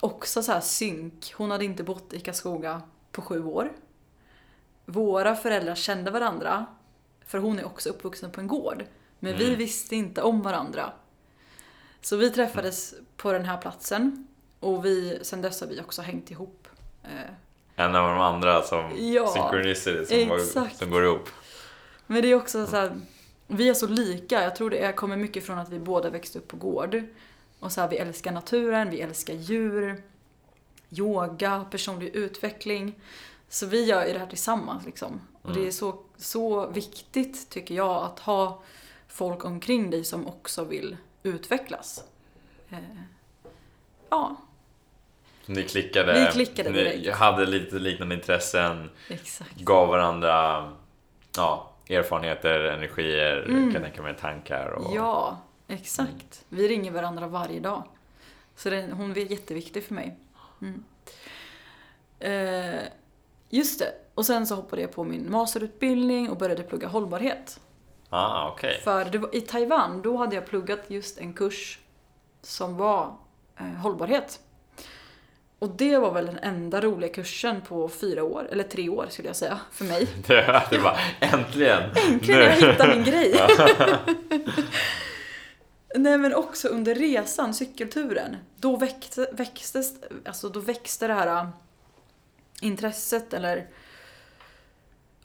[0.00, 1.34] Också så här synk.
[1.36, 3.72] Hon hade inte bott i Karlskoga på sju år.
[4.84, 6.66] Våra föräldrar kände varandra,
[7.26, 8.84] för hon är också uppvuxen på en gård.
[9.18, 9.58] Men vi Mm.
[9.58, 10.92] visste inte om varandra.
[12.00, 14.26] Så vi träffades på den här platsen.
[14.60, 16.68] Och vi, sen dess har vi också hängt ihop.
[17.04, 17.10] Eh,
[17.76, 21.28] En av de andra som Ja, synchronicity som, var, som går ihop.
[22.06, 23.00] Men det är också så här,
[23.46, 24.42] vi är så lika.
[24.42, 27.02] Jag tror det är, kommer mycket från att vi båda växte upp på gård.
[27.60, 30.02] Och så här, vi älskar naturen, vi älskar djur,
[30.90, 32.94] yoga, personlig utveckling.
[33.48, 35.20] Så vi gör ju det här tillsammans liksom.
[35.42, 38.62] Och det är så, så viktigt tycker jag att ha
[39.08, 42.04] folk omkring dig som också vill utvecklas.
[42.70, 42.78] Eh,
[44.10, 44.36] ja,
[45.46, 46.12] Ni klickade.
[46.26, 48.90] Vi klickade Ni hade lite liknande intressen.
[49.08, 49.56] exakt.
[49.60, 50.72] Gav varandra
[51.36, 53.72] ja, erfarenheter, energier, Mm.
[53.72, 54.66] kan tänka mig tankar.
[54.68, 55.38] Och, Ja,
[55.68, 56.44] exakt.
[56.48, 57.82] Vi ringer varandra varje dag.
[58.56, 60.16] Så det, hon är jätteviktig för mig.
[60.62, 60.84] Mm.
[62.18, 62.80] Eh,
[63.48, 63.92] just det.
[64.14, 67.60] Och sen så hoppade jag på min masterutbildning och började plugga hållbarhet.
[68.10, 68.80] Ah, okej.
[68.84, 71.78] För det i Taiwan, då hade jag pluggat just en kurs
[72.42, 73.16] som var
[73.58, 74.40] eh, hållbarhet.
[75.58, 79.28] Och det var väl den enda roliga kursen på fyra år, eller tre år skulle
[79.28, 80.08] jag säga, för mig.
[80.26, 81.82] Det, det var äntligen!
[82.12, 83.40] Äntligen jag hittade min grej!
[85.94, 89.94] Nej men också under resan, cykelturen, då växte, växtes,
[90.24, 91.48] alltså då växte det här äh,
[92.60, 93.66] intresset eller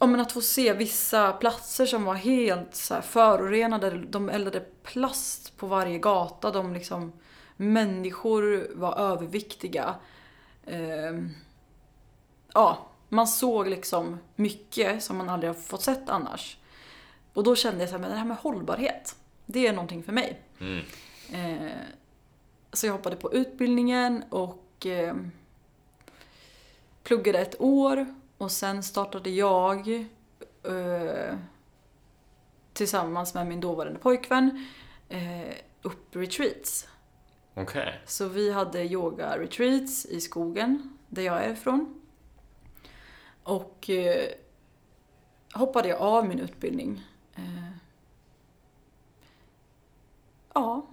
[0.01, 5.57] Ja men att få se vissa platser som var helt så förorenade, de eldade plast
[5.57, 7.11] på varje gata, de liksom
[7.57, 9.95] Människor var överviktiga.
[10.65, 11.29] Ehm,
[12.53, 16.57] ja, man såg liksom mycket som man aldrig har fått sett annars.
[17.33, 20.11] Och då kände jag så här, men det här med hållbarhet, det är någonting för
[20.11, 20.41] mig.
[20.59, 20.85] Mm.
[21.33, 21.71] Eh,
[22.73, 25.15] så jag hoppade på utbildningen och eh,
[27.03, 29.89] pluggade ett år och sen startade jag
[30.63, 31.35] eh,
[32.73, 34.65] tillsammans med min dåvarande pojkvän
[35.09, 36.87] eh, upp retreats.
[37.53, 38.01] Okej.
[38.05, 42.01] Så vi hade yoga-retreats i skogen, där jag är ifrån.
[43.43, 44.29] Och eh,
[45.53, 47.03] hoppade jag av min utbildning.
[47.35, 47.71] Eh,
[50.53, 50.85] ja.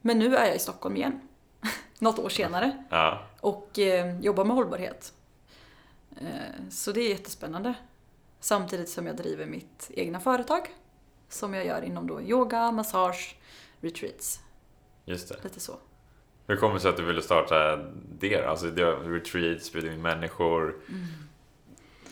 [0.00, 1.20] Men nu är jag i Stockholm igen.
[1.98, 2.84] Något år senare.
[2.90, 3.26] Ja.
[3.40, 5.12] Och eh, jobbar med hållbarhet.
[6.20, 7.74] Eh, så det är jättespännande.
[8.40, 10.74] Samtidigt som jag driver mitt egna företag.
[11.28, 13.36] Som jag gör inom då yoga, massage,
[13.80, 14.40] retreats.
[15.04, 15.44] Just det.
[15.44, 15.76] Lite så.
[16.46, 17.76] Hur kommer det sig att du ville starta
[18.18, 18.48] det då?
[18.48, 21.06] Alltså, retreats, bjuda in människor, Mm.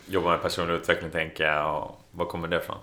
[0.06, 1.82] jobba med personlig utveckling tänker jag.
[1.84, 2.78] Och var kommer det ifrån?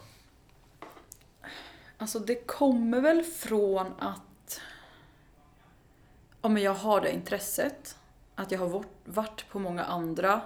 [1.98, 4.62] Alltså det kommer väl från att
[6.42, 7.98] ja, men jag har det intresset.
[8.36, 10.42] Att jag har varit på många andra,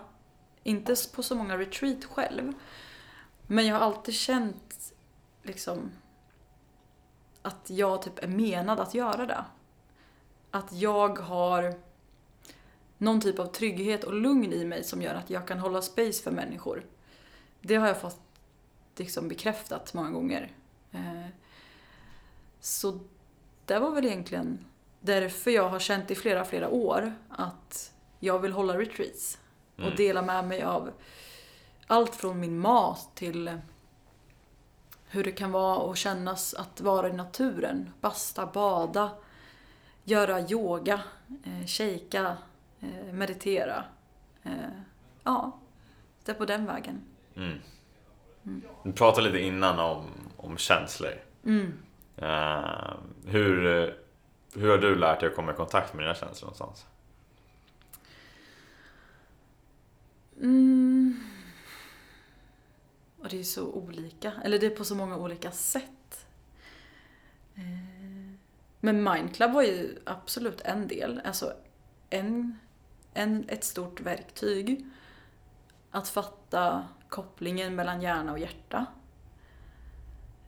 [0.63, 2.53] inte på så många retreat själv.
[3.47, 4.93] Men jag har alltid känt
[5.43, 5.91] liksom
[7.41, 9.45] att jag typ är menad att göra det.
[10.51, 11.73] Att jag har
[12.97, 16.23] någon typ av trygghet och lugn i mig som gör att jag kan hålla space
[16.23, 16.85] för människor.
[17.61, 18.21] Det har jag fått
[18.95, 20.51] liksom bekräftat många gånger.
[20.91, 21.27] Eh,
[22.59, 22.99] så
[23.65, 24.65] det var väl egentligen
[24.99, 29.37] därför jag har känt i flera, flera år att jag vill hålla retreats.
[29.75, 29.95] Och Mm.
[29.95, 30.91] dela med mig av
[31.87, 33.59] allt från min mat till
[35.07, 37.93] hur det kan vara och kännas att vara i naturen.
[38.01, 39.11] Basta, bada,
[40.03, 41.01] göra yoga,
[41.45, 42.37] eh, shaka,
[42.79, 43.83] eh, meditera.
[44.43, 44.51] Eh,
[45.23, 45.51] ja,
[46.25, 47.01] det är på den vägen.
[47.35, 47.61] Mm.
[48.83, 50.05] Du pratade lite innan om,
[50.37, 51.13] om känslor.
[51.45, 51.73] Mm.
[52.17, 52.93] Eh,
[53.25, 53.63] hur,
[54.55, 56.85] hur har du lärt dig att komma i kontakt med dina känslor någonstans?
[60.43, 61.19] Mm.
[63.19, 66.25] Och det är så olika, eller det är på så många olika sätt.
[67.55, 68.33] Eh,
[68.79, 71.53] men Mindclub var ju absolut en del, alltså
[72.09, 72.59] en,
[73.13, 74.85] en, ett stort verktyg.
[75.91, 78.85] Att fatta kopplingen mellan hjärna och hjärta.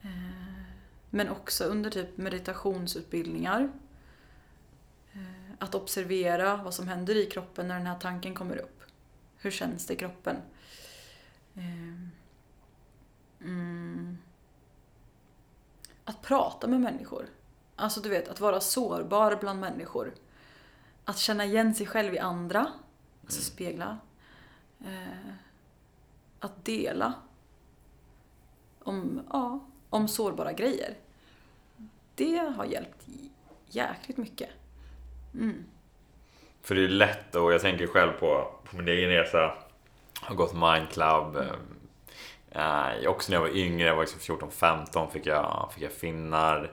[0.01, 0.63] Eh,
[1.09, 3.71] men också under typ meditationsutbildningar.
[5.13, 8.74] Eh, att observera vad som händer i kroppen när den här tanken kommer upp.
[9.45, 10.35] Hur känns det i kroppen?
[11.55, 12.11] Ehm,
[13.39, 14.17] Mm.
[16.05, 17.25] Att prata med människor.
[17.75, 20.13] Alltså du vet, att vara sårbar bland människor.
[21.05, 22.67] Att känna igen sig själv i andra.
[23.23, 23.97] Alltså spegla.
[24.79, 25.33] Eh,
[26.39, 27.13] att dela.
[28.83, 30.97] Om, ja, om sårbara grejer.
[32.15, 33.07] Det har hjälpt
[33.67, 34.49] jäkligt mycket.
[35.33, 35.65] Mm.
[36.65, 39.37] För det är lätt och jag tänker själv på, på min egen resa.
[40.21, 41.35] Jag har gått Mindclub.
[42.51, 45.91] Eh, eh också när jag var yngre, jag var liksom 14-15 fick jag, fick jag
[45.91, 46.71] finnar.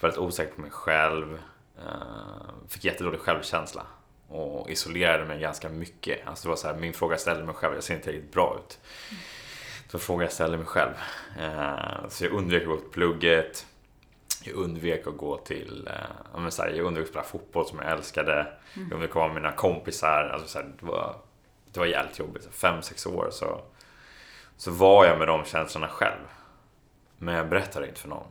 [0.00, 1.38] Väldigt osäker på mig själv.
[1.78, 3.82] Eh, fick jättedålig självkänsla.
[4.28, 6.26] Och isolerade mig ganska mycket.
[6.26, 8.32] Alltså det var så här, min fråga jag ställde mig själv, jag ser inte riktigt
[8.32, 8.78] bra ut.
[9.88, 10.92] Så frågan jag ställde mig själv.
[11.40, 13.66] Eh, så jag undvek att gå till plugget.
[14.44, 17.78] Jag undvek att gå till, eh, men så här, jag undvek att spela fotboll som
[17.78, 18.46] jag älskade.
[18.74, 20.30] Jag undvek att vara med mina kompisar.
[20.32, 21.16] Alltså, så här, det, var,
[21.72, 22.48] det var jävligt jobbigt.
[22.52, 23.60] Fem, sex år så,
[24.56, 26.26] så var jag med de känslorna själv.
[27.18, 28.26] Men jag berättade inte för någon.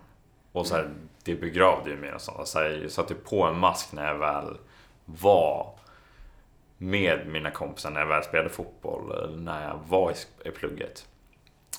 [0.51, 0.89] Och så här,
[1.23, 2.49] det begravde ju mig någonstans.
[2.49, 4.57] Så här, jag satte på en mask när jag väl
[5.05, 5.75] var
[6.77, 9.35] med mina kompisar när jag väl spelade fotboll.
[9.39, 11.07] När jag var i, i plugget.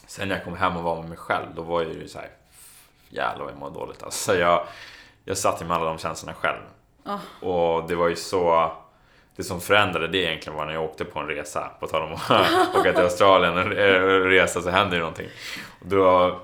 [0.06, 2.18] Sen när jag kom hem och var med mig själv, då var jag ju så
[2.18, 2.30] här,
[3.10, 4.02] jävlar vad jag mådde dåligt.
[4.02, 4.66] Alltså jag,
[5.24, 6.60] jag satt ju med alla de känslorna själv.
[7.04, 7.46] Ah.
[7.46, 8.72] Och det var ju så,
[9.36, 11.70] det som förändrade det egentligen var när jag åkte på en resa.
[11.80, 13.66] På tal om att åka till Australien och
[14.24, 15.28] resa så händer ju någonting.
[15.80, 16.40] Och då,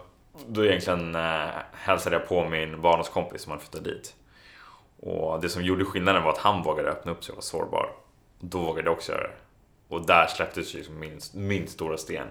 [0.47, 4.15] då egentligen eh, hälsade jag på min barndomskompis som hade flyttat dit.
[5.01, 7.91] Och det som gjorde skillnaden var att han vågade öppna upp sig och var sårbar.
[8.39, 9.35] Då vågade jag också göra det.
[9.89, 12.27] Och där släpptes ju liksom min, min stora sten.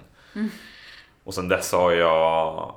[1.23, 2.75] Och sen dess har jag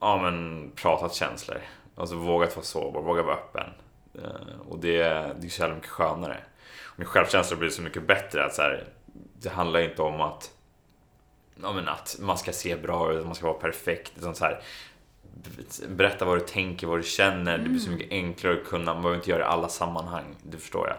[0.00, 1.58] ja, men, pratat känslor.
[1.96, 3.70] Alltså vågat vara sårbar, vågat vara öppen.
[4.14, 4.98] Eh, Och det,
[5.40, 6.36] det är så jävla mycket skönare.
[6.96, 8.44] Min självkänsla blir så mycket bättre.
[8.44, 8.84] Att så här,
[9.42, 10.50] det handlar inte om att,
[11.62, 14.12] ja, men att man ska se bra ut, man ska vara perfekt.
[14.18, 14.62] Utan så här,
[15.88, 17.58] berätta vad du tänker, vad du känner.
[17.58, 20.24] Det blir så mycket enklare att kunna, man behöver inte göra det i alla sammanhang.
[20.42, 20.96] Det förstår jag.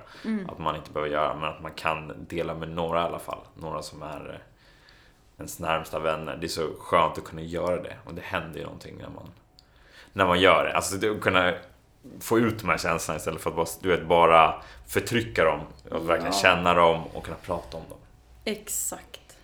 [0.49, 3.39] Att man inte behöver göra, men att man kan dela med några i alla fall.
[3.55, 4.43] Några som är
[5.41, 6.37] ens närmsta vänner.
[6.37, 7.97] Det är så skönt att kunna göra det.
[8.05, 9.31] Och det händer ju någonting när man,
[10.13, 10.75] när man gör det.
[10.75, 11.53] Alltså att kunna
[12.19, 15.59] få ut de här känslorna istället för att bara, du vet, bara förtrycka dem.
[15.91, 16.39] Att verkligen Ja.
[16.41, 17.97] känna dem och kunna prata om dem.
[18.45, 19.37] Exakt.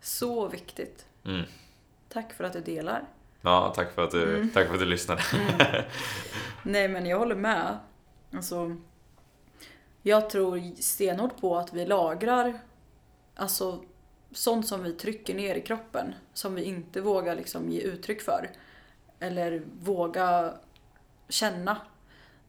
[0.00, 1.06] Så viktigt.
[1.24, 1.42] Mm.
[2.08, 3.02] Tack för att du delar.
[3.40, 4.50] Ja, tack för att du, Mm.
[4.54, 5.22] tack för att du lyssnade.
[6.62, 7.78] Nej men jag håller med.
[8.34, 8.76] Alltså,
[10.02, 12.58] jag tror stenhårt på att vi lagrar
[13.36, 13.84] alltså,
[14.36, 16.14] sånt som vi trycker ner i kroppen.
[16.32, 18.50] Som vi inte vågar liksom ge uttryck för.
[19.20, 20.54] Eller våga
[21.28, 21.76] känna.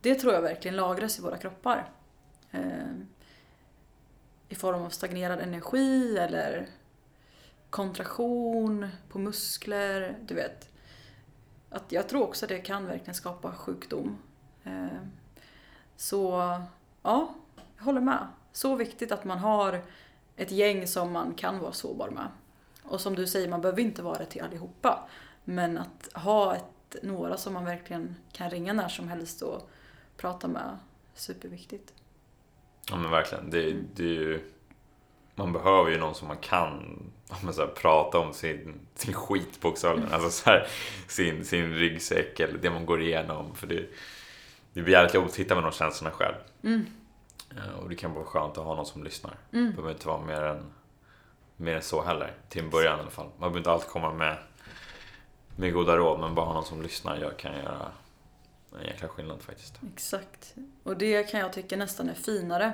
[0.01, 1.89] Det tror jag verkligen lagras i våra kroppar.
[2.51, 2.93] Eh,
[4.49, 6.67] I form av stagnerad energi eller
[7.69, 10.69] kontraktion på muskler, du vet.
[11.69, 14.17] Att jag tror också det kan verkligen skapa sjukdom.
[14.63, 14.87] Eh,
[15.95, 16.31] Så
[17.03, 17.33] ja,
[17.77, 18.27] jag håller med.
[18.51, 19.81] Så viktigt att man har
[20.37, 22.27] ett gäng som man kan vara sårbar med.
[22.83, 25.07] Och som du säger, man behöver inte vara det till allihopa.
[25.43, 26.63] Men att ha ett
[27.01, 29.69] några som man verkligen kan ringa när som helst och
[30.17, 30.77] prata med.
[31.13, 31.93] Superviktigt.
[32.89, 33.49] Ja men verkligen.
[33.49, 34.51] Det, det är ju,
[35.35, 37.03] man behöver ju någon som man kan
[37.43, 40.13] men så här, prata om sin, sin skit bokstavligen.
[40.13, 40.67] Alltså så här,
[41.07, 43.55] sin, sin ryggsäck eller det man går igenom.
[43.55, 43.85] För det,
[44.73, 46.35] det blir jävligt jobbigt att hitta med de känslorna själv.
[46.63, 46.85] Mm.
[47.57, 49.37] Eh, Och det kan vara skönt att ha någon som lyssnar.
[49.51, 49.65] Mm.
[49.65, 50.63] Det behöver inte vara mer än,
[51.55, 52.33] mer än så heller.
[52.49, 53.25] Till en början i alla fall.
[53.25, 54.37] Man behöver inte alltid komma med,
[55.55, 56.19] med goda råd.
[56.19, 57.91] Men bara ha någon som lyssnar gör, kan göra
[58.79, 59.79] en jäkla skillnad faktiskt.
[59.93, 60.55] Exakt.
[60.83, 62.73] Och det kan jag tycka nästan är finare.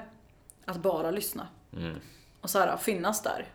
[0.66, 1.48] Att bara lyssna.
[1.78, 2.00] Mm.
[2.42, 3.48] Och så här, finnas där.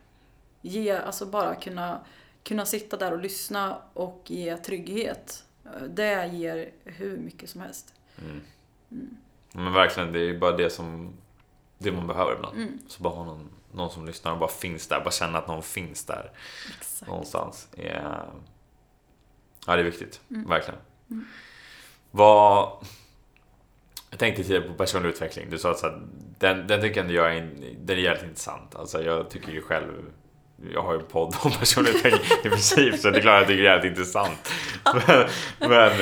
[0.60, 2.00] Ge, alltså bara kunna,
[2.42, 5.44] kunna sitta där och lyssna och ge trygghet.
[5.88, 7.94] Det ger hur mycket som helst.
[8.18, 8.40] Mm.
[9.58, 11.12] Men verkligen, det är bara det som
[11.78, 12.56] det man behöver ibland.
[12.56, 12.78] Mm.
[12.88, 15.00] Så bara ha någon, någon som lyssnar och bara finns där.
[15.00, 16.30] Bara känna att någon finns där
[16.78, 17.10] Exakt.
[17.10, 17.68] någonstans.
[17.76, 18.28] Är,
[19.66, 20.20] ja, det är viktigt.
[20.30, 20.48] Mm.
[20.48, 20.80] Verkligen.
[22.10, 22.72] Vad...
[24.10, 25.50] Jag tänkte tidigare på personlig utveckling.
[25.50, 26.02] Du sa att så här,
[26.38, 27.40] den, den tycker ändå jag är,
[27.80, 28.74] den är jävligt intressant.
[28.74, 30.12] Alltså jag tycker ju själv
[30.74, 33.46] jag har ju en podd om personlig utveckling i princip så det är klart jag
[33.46, 34.52] tycker det är jävligt intressant.
[34.94, 35.28] Men,
[35.70, 35.92] men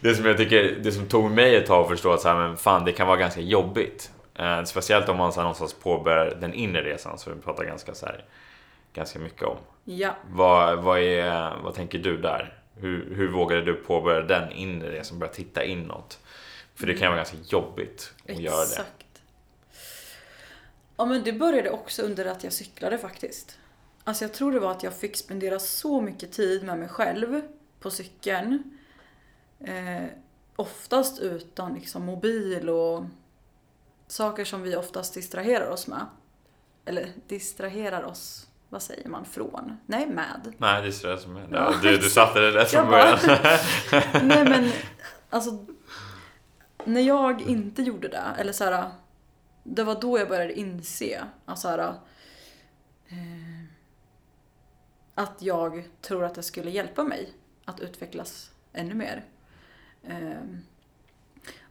[0.00, 2.36] det som jag tycker, det som tog mig ett tag att förstå att så här,
[2.48, 4.10] men fan det kan vara ganska jobbigt.
[4.34, 7.94] Eh, speciellt om man så här, någonstans påbörjar den inre resan som vi pratar ganska,
[7.94, 8.24] så här,
[8.92, 9.56] ganska mycket om.
[9.84, 10.16] Ja.
[10.30, 12.58] Vad, vad, är, vad tänker du där?
[12.76, 16.18] Hur, hur vågade du påbörja den inre resan, börja titta inåt?
[16.74, 18.62] För det kan vara ganska jobbigt att göra det.
[18.62, 19.06] Exakt.
[20.96, 23.58] Ja men det började också under att jag cyklade faktiskt.
[24.08, 27.42] Alltså jag tror det var att jag fick spendera så mycket tid med mig själv
[27.80, 28.78] på cykeln.
[29.60, 30.04] Eh,
[30.56, 33.04] oftast utan liksom mobil och
[34.06, 36.06] saker som vi oftast distraherar oss med.
[36.84, 39.76] Eller distraherar oss, vad säger man, från?
[39.86, 40.54] Nej, med.
[40.58, 41.48] Nej, det som är.
[41.52, 43.18] Ja, du, du satte det rätt från början.
[44.28, 44.70] Nej men,
[45.30, 45.66] alltså.
[46.84, 48.90] När jag inte gjorde det, eller så här.
[49.62, 51.78] Det var då jag började inse att så här,
[53.08, 53.45] eh,
[55.18, 57.32] att jag tror att det skulle hjälpa mig
[57.64, 59.24] att utvecklas ännu mer.
[60.04, 60.60] Ehm,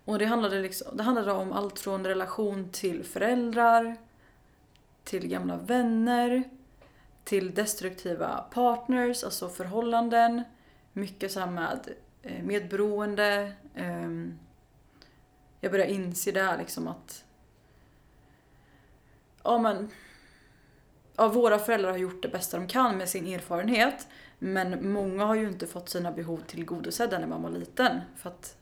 [0.05, 3.95] och det handlade, liksom, det handlade om allt från relation till föräldrar,
[5.03, 6.43] till gamla vänner,
[7.23, 10.43] till destruktiva partners, alltså förhållanden.
[10.93, 11.89] Mycket så här med
[12.21, 13.53] eh, medberoende.
[13.75, 14.39] Ehm,
[15.61, 17.25] jag började inse där liksom att
[19.43, 19.89] ja men
[21.15, 24.07] ja, våra föräldrar har gjort det bästa de kan med sin erfarenhet.
[24.39, 28.01] Men många har ju inte fått sina behov tillgodosedda när man var liten.
[28.15, 28.57] För att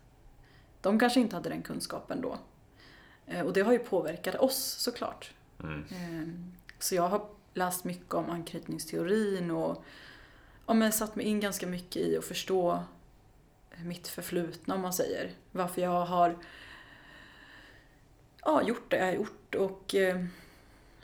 [0.81, 2.37] de kanske inte hade den kunskapen då.
[3.27, 5.31] Eh, Och det har ju påverkat oss såklart.
[5.63, 5.85] Mm.
[5.91, 9.83] Ehm, Så jag har läst mycket om anknytningsteorin och
[10.67, 12.83] ja, men satt mig in ganska mycket i att förstå
[13.85, 15.31] mitt förflutna om man säger.
[15.51, 16.37] Varför jag har
[18.45, 20.25] ja, gjort det jag har gjort och eh,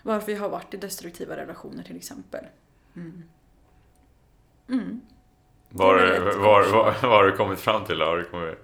[0.09, 2.45] varför jag har varit i destruktiva relationer till exempel.
[2.95, 3.23] Mm.
[4.69, 5.01] Mm.
[5.69, 5.99] Vad
[7.11, 8.01] har du kommit fram till?
[8.01, 8.57] Har du kommit...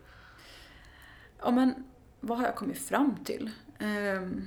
[1.39, 1.83] Ja men
[2.19, 3.51] vad har jag kommit fram till?
[3.79, 4.41] Ehm,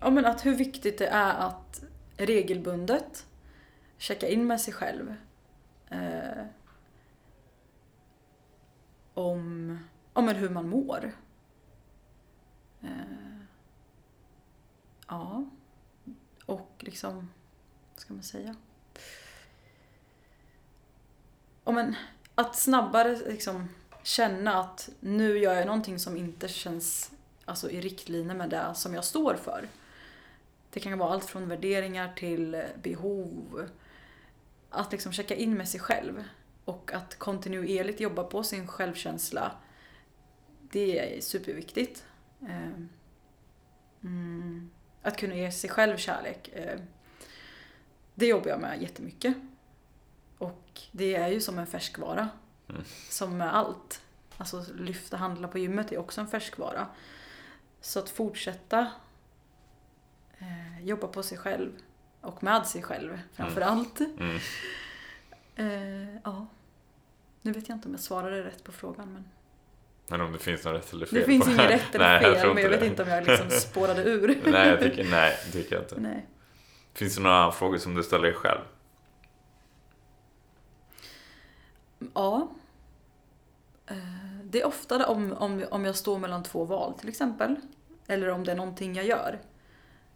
[0.00, 1.84] Ja men att hur viktigt det är att
[2.16, 3.26] regelbundet
[3.98, 5.14] checka in med sig själv.
[5.90, 6.44] Eh,
[9.14, 9.78] om,
[10.14, 11.12] men hur man mår.
[12.82, 13.37] Eh,
[15.08, 15.44] ja.
[16.46, 17.30] Och liksom,
[17.94, 18.56] vad ska man säga?
[21.64, 21.96] Ja, men
[22.34, 23.68] att snabbare liksom
[24.02, 27.12] känna att nu gör jag någonting som inte känns
[27.44, 29.68] alltså, i riktlinje med det som jag står för.
[30.70, 33.68] Det kan vara allt från värderingar till behov.
[34.70, 36.24] Att liksom checka in med sig själv.
[36.64, 39.52] Och att kontinuerligt jobba på sin självkänsla.
[40.70, 42.04] Det är superviktigt.
[42.40, 42.88] Ehm,
[44.02, 44.70] mm,
[45.08, 46.48] att kunna ge sig själv kärlek.
[46.48, 46.80] eh,
[48.14, 49.34] Det jobbar jag med jättemycket.
[50.38, 52.28] Och det är ju som en färskvara.
[52.68, 52.82] Mm.
[53.10, 54.02] Som med allt.
[54.36, 56.86] Alltså lyfta, handla på gymmet är också en färskvara.
[57.80, 58.92] Så att fortsätta
[60.38, 61.72] eh, jobba på sig själv
[62.20, 64.00] och med sig själv framför allt.
[64.00, 64.36] Mm.
[65.56, 66.46] Eh, ja.
[67.42, 69.24] Nu vet jag inte om jag svarade rätt på frågan men
[70.08, 71.18] Men om det finns något rätt eller fel?
[71.18, 72.86] det finns på- inget rätt eller Nej, jag fel tror men jag inte vet det.
[72.86, 74.40] inte om jag liksom spårade ur.
[74.50, 76.00] Nej, jag tycker, nej, det tycker jag inte.
[76.00, 76.26] Nej.
[76.94, 78.60] Finns det några frågor som du ställer dig själv?
[82.14, 82.48] Ja.
[83.86, 83.96] Eh,
[84.44, 87.56] Det är ofta om, om, om jag står mellan två val till exempel.
[88.06, 89.38] Eller om det är någonting jag gör.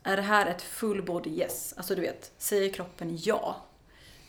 [0.02, 1.74] Är det här ett full body yes?
[1.76, 3.56] Alltså du vet, säger kroppen ja?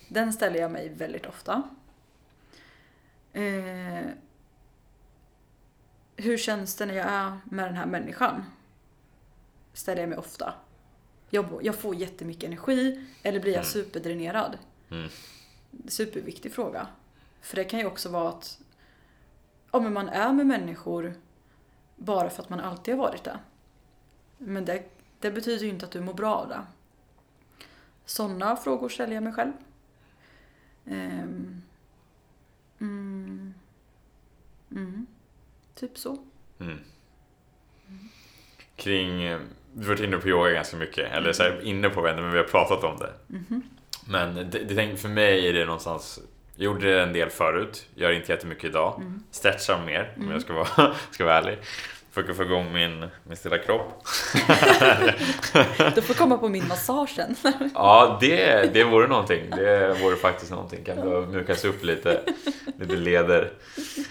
[0.07, 1.64] Den ställer jag mig väldigt ofta.
[3.34, 3.99] Eh,
[6.16, 8.43] hur känns det när jag är med den här människan?
[9.74, 10.53] Ställer jag mig ofta.
[11.30, 13.72] Jag, jag får jättemycket energi eller blir jag Mm.
[13.72, 14.57] superdränerad?
[14.91, 15.09] Mm.
[15.88, 16.88] Superviktig fråga.
[17.41, 18.59] För det kan ju också vara att
[19.72, 21.14] ja, men man är med människor
[21.95, 23.39] bara för att man alltid har varit det.
[24.38, 24.84] Men det,
[25.20, 26.61] det betyder ju inte att du mår bra av det.
[28.05, 29.51] Sådana frågor ställer jag mig själv.
[30.86, 31.61] Ehm,
[32.80, 33.53] mm,
[34.72, 35.05] mm,
[35.76, 36.18] typ så.
[36.60, 36.80] Mm.
[38.76, 39.20] Kring,
[39.74, 42.32] du har varit inne på yoga ganska mycket, eller så här, inne på det, men
[42.32, 43.14] vi har pratat om det.
[43.28, 43.62] Mhm.
[44.08, 46.20] Men det, det, för mig är det någonstans,
[46.56, 48.96] jag gjorde det en del förut, gör inte jättemycket idag.
[49.02, 49.24] Mm.
[49.32, 50.34] Stretchar mer om Mm.
[50.34, 51.58] jag ska vara, ska vara ärlig.
[52.14, 54.03] Försöker få igång min, min lilla kropp.
[55.95, 57.36] Du får komma på min massage sen.
[57.74, 59.49] Ja, det, det vore någonting.
[59.49, 60.84] Det vore faktiskt någonting.
[60.84, 62.22] Kan behöva mjukas upp lite,
[62.80, 63.51] lite leder.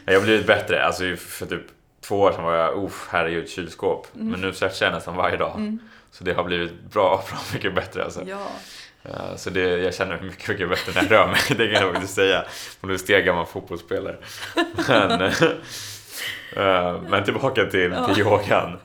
[0.05, 0.85] Jag har blivit bättre.
[0.85, 1.63] Alltså för typ
[2.01, 4.07] två år sedan var jag, uff, herregud, kylskåp.
[4.13, 5.55] Men nu stretchar jag nästan varje dag.
[5.57, 5.79] Mm.
[6.11, 8.23] Så det har blivit bra, bra mycket bättre alltså.
[8.27, 8.47] Ja.
[9.03, 11.41] Ja, Så det, jag känner mig mycket, mycket bättre när jag rör mig.
[11.49, 12.45] Det kan jag faktiskt säga.
[12.81, 14.17] Nu är jag gammal fotbollsspelare.
[14.89, 15.33] Men, eh,
[17.09, 18.79] men tillbaka till, till yogan.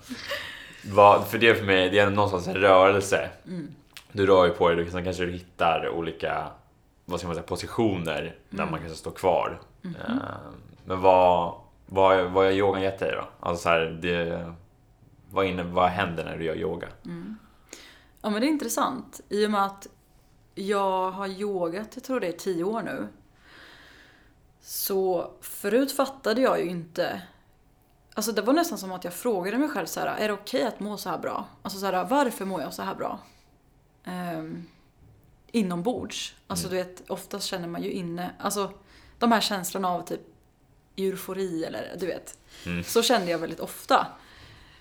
[1.29, 3.29] För det för mig, det är någonstans en rörelse.
[3.47, 3.67] Mm.
[4.11, 6.47] Du rör ju på dig, du- sen kanske du hittar olika
[7.05, 8.71] vad ska man säga, positioner där Mm.
[8.71, 9.59] man kanske står kvar.
[9.83, 9.89] Eh,
[10.85, 11.53] Men vad,
[11.85, 13.27] vad, vad har yogan gett dig då?
[13.39, 14.53] Alltså så här, det,
[15.31, 16.87] vad, inne, vad händer när du gör yoga?
[17.05, 17.37] Mm.
[18.21, 19.21] Ja men det är intressant.
[19.29, 19.87] I och med att
[20.55, 23.07] jag har yogat, jag tror det är tio år nu.
[24.67, 27.21] Så förut fattade jag ju inte
[28.13, 30.63] Alltså det var nästan som att jag frågade mig själv så här, är det okej
[30.63, 31.45] att må så här bra?
[31.61, 33.19] Alltså så här, varför mår jag så här bra?
[34.05, 34.67] Um,
[35.51, 36.35] inombords.
[36.47, 38.71] Alltså du vet, oftast känner man ju inne, alltså
[39.19, 40.21] de här känslorna av typ
[40.95, 42.37] eufori eller du vet.
[42.65, 42.83] Mm.
[42.83, 44.07] Så kände jag väldigt ofta.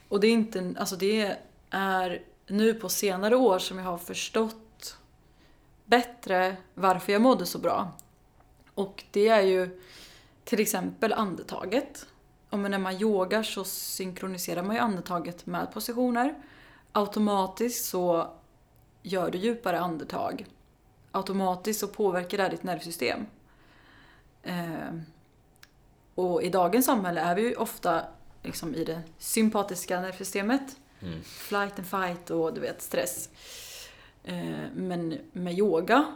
[0.09, 1.37] Och det är inte, alltså det
[1.71, 4.99] är nu på senare år som jag har förstått
[5.85, 7.93] bättre varför jag mådde så bra.
[8.77, 9.81] Och det är ju
[10.45, 12.07] till exempel andetaget.
[12.51, 16.35] Och när man yogar så synkroniserar man ju andetaget med positioner.
[16.93, 18.31] Automatiskt så
[19.03, 20.47] gör du djupare andetag.
[21.13, 23.27] Automatiskt så påverkar det ditt nervsystem.
[24.43, 25.01] Eh,
[26.15, 28.03] och i dagens samhälle är vi ju ofta
[28.43, 30.77] liksom i det sympatiska nervsystemet.
[31.03, 31.23] Mm.
[31.23, 33.29] Flight and fight och du vet stress.
[34.25, 36.15] Eh, men med yoga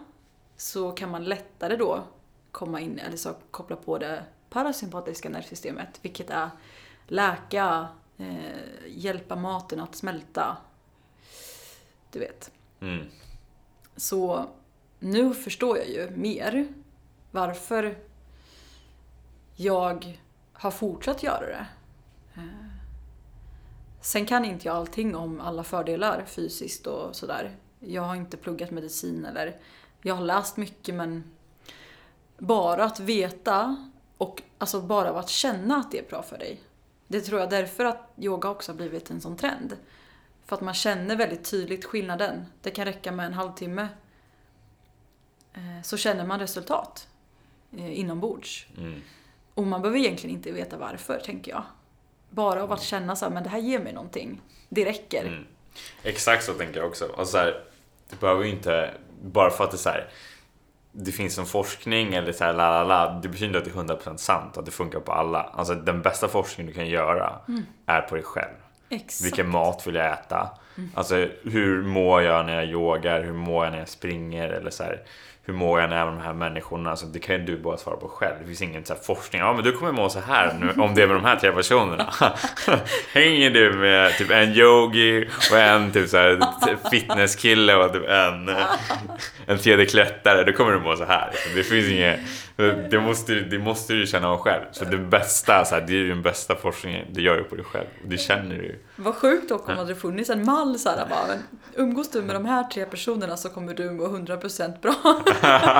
[0.56, 2.04] så kan man lättare då
[2.52, 5.98] komma in, eller så koppla på det parasympatiska nervsystemet.
[6.02, 6.50] Vilket är
[7.06, 7.88] läka,
[8.18, 10.56] eh, hjälpa maten att smälta.
[12.12, 12.50] Du vet.
[12.80, 13.06] Mm.
[13.96, 14.46] Så
[14.98, 16.68] nu förstår jag ju mer
[17.30, 17.98] varför
[19.56, 20.18] jag
[20.52, 21.66] har fortsatt göra det.
[22.34, 22.70] Eh,
[24.00, 27.56] Sen kan inte jag allting om alla fördelar fysiskt och sådär.
[27.80, 29.56] Jag har inte pluggat medicin eller
[30.02, 31.24] jag har läst mycket men
[32.40, 33.88] bara att veta
[34.18, 36.60] och alltså bara av att känna att det är bra för dig.
[37.08, 39.76] Det tror jag därför att yoga också har blivit en sån trend.
[40.46, 42.46] För att man känner väldigt tydligt skillnaden.
[42.62, 43.88] Det kan räcka med en halvtimme.
[45.54, 47.08] eh, Så känner man resultat
[47.76, 48.66] eh, inombords.
[48.78, 49.00] Mm.
[49.54, 51.62] Och man behöver egentligen inte veta varför, tänker jag.
[52.30, 54.40] Bara av att känna så här, men det här ger mig någonting.
[54.68, 55.24] Det räcker.
[55.26, 55.46] Mm.
[56.02, 57.04] Exakt så tänker jag också.
[57.04, 57.64] Alltså så här,
[58.10, 60.08] det behöver ju inte, bara för att det är så här,
[60.92, 63.94] det finns en forskning eller så här, la, la, la, det betyder inte att det
[63.94, 65.42] är 100% sant att det funkar på alla.
[65.42, 67.38] Alltså den bästa forskningen du kan göra
[67.86, 68.54] är på dig själv.
[68.88, 69.26] Exakt.
[69.26, 70.50] Vilken mat vill jag äta?
[70.94, 73.22] Alltså hur mår jag när jag yogar?
[73.22, 74.48] Hur mår jag när jag springer?
[74.48, 75.02] Eller så här,
[75.50, 76.90] hur mår jag när jag är med de här människorna?
[76.90, 78.34] Alltså, det kan ju du bara svara på själv.
[78.40, 79.40] Det finns ingen så här forskning.
[79.40, 81.52] Ja, men du kommer må så här nu om det är med de här tre
[81.52, 82.12] personerna.
[83.12, 86.40] Hänger du med typ en yogi och en typ så här
[86.90, 88.50] fitnesskille och typ en,
[89.46, 91.30] en tredje klättare, då kommer du må så här.
[91.54, 92.20] Det finns inget,
[92.66, 94.64] det måste, det måste du känna av själv.
[94.72, 97.54] Så det bästa, så här, det är ju den bästa forskningen, det gör du på
[97.56, 97.86] dig själv.
[98.04, 98.78] Det känner du ju.
[98.96, 101.38] Vad sjukt dock om det hade funnits en mall så här, bara,
[101.74, 104.94] umgås du med de här tre personerna så kommer du må 100% bra.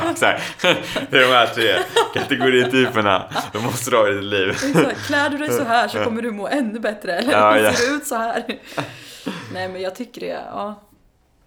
[0.11, 0.63] Exakt.
[1.11, 1.75] Det är de här tre
[2.15, 3.25] kategorityperna.
[3.53, 4.49] De måste du ha i ditt liv.
[4.51, 5.07] Exakt.
[5.07, 7.13] Klär du dig så här så kommer du må ännu bättre.
[7.13, 7.73] Eller Ja, ja.
[7.73, 8.45] ser du ut så här.
[9.53, 10.83] Nej men jag tycker det, ja.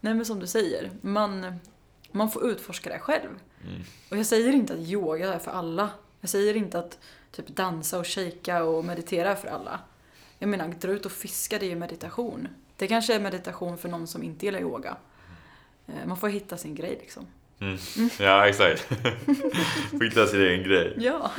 [0.02, 1.60] Nej men som du säger, man,
[2.14, 3.30] man får utforska det själv.
[3.68, 3.82] Mm.
[4.12, 5.90] Och jag säger inte att yoga är för alla.
[6.22, 7.00] Jag säger inte att
[7.32, 9.80] typ dansa och shaka och meditera är för alla.
[10.40, 12.48] Jag menar, dra ut och fiska det är ju meditation.
[12.78, 14.98] Det kanske är meditation för någon som inte gillar yoga.
[15.88, 17.28] Eh, Man får hitta sin grej liksom.
[17.60, 17.78] Mm.
[18.20, 18.82] Ja, exakt.
[19.92, 20.94] Få hitta sin egen grej.
[20.98, 21.32] Ja.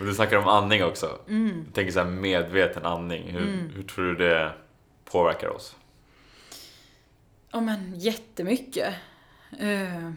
[0.00, 1.18] Och du snackar om andning också.
[1.28, 1.64] Mm.
[1.66, 3.30] Jag tänker så här medveten andning.
[3.30, 4.52] Hur, hur tror du det
[5.04, 5.76] påverkar oss?
[7.50, 8.94] Ja men jättemycket.
[9.58, 10.10] Eh,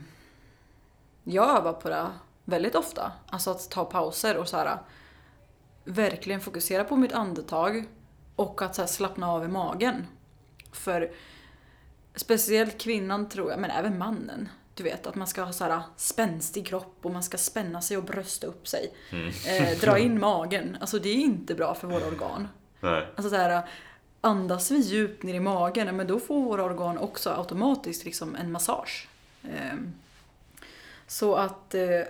[1.24, 2.12] jag övar på det
[2.46, 3.12] väldigt ofta.
[3.28, 4.78] Alltså att ta pauser och så här
[5.84, 7.84] verkligen fokusera på mitt andetag
[8.36, 10.08] och att så här slappna av i magen.
[10.72, 11.12] För
[12.16, 14.50] speciellt kvinnan tror jag, men även mannen.
[14.74, 17.98] Du vet att man ska ha så här spänstig kropp och man ska spänna sig
[17.98, 18.94] och brösta upp sig.
[19.48, 20.78] Eh, dra in magen.
[20.82, 22.48] Alltså det är inte bra för våra organ.
[22.80, 23.08] Nej.
[23.16, 23.70] Alltså så här,
[24.22, 28.52] andas vi djupt ner i magen, men då får våra organ också automatiskt liksom en
[28.52, 29.08] massage.
[29.52, 29.94] Ehm,
[31.08, 32.02] Så att, eh,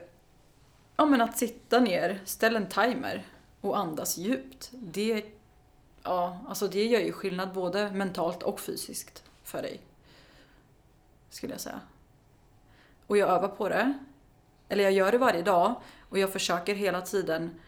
[0.96, 3.26] ja men att sitta ner, ställ en timer
[3.62, 4.70] och andas djupt.
[4.72, 5.26] Det,
[6.04, 9.80] ja, alltså det gör ju skillnad både mentalt och fysiskt för dig.
[11.30, 11.80] Skulle jag säga.
[13.08, 13.94] Och jag övar på det.
[14.70, 15.76] Eller jag gör det varje dag
[16.10, 17.60] och jag försöker hela tiden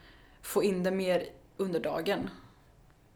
[0.42, 1.26] få in det mer
[1.58, 2.30] under dagen.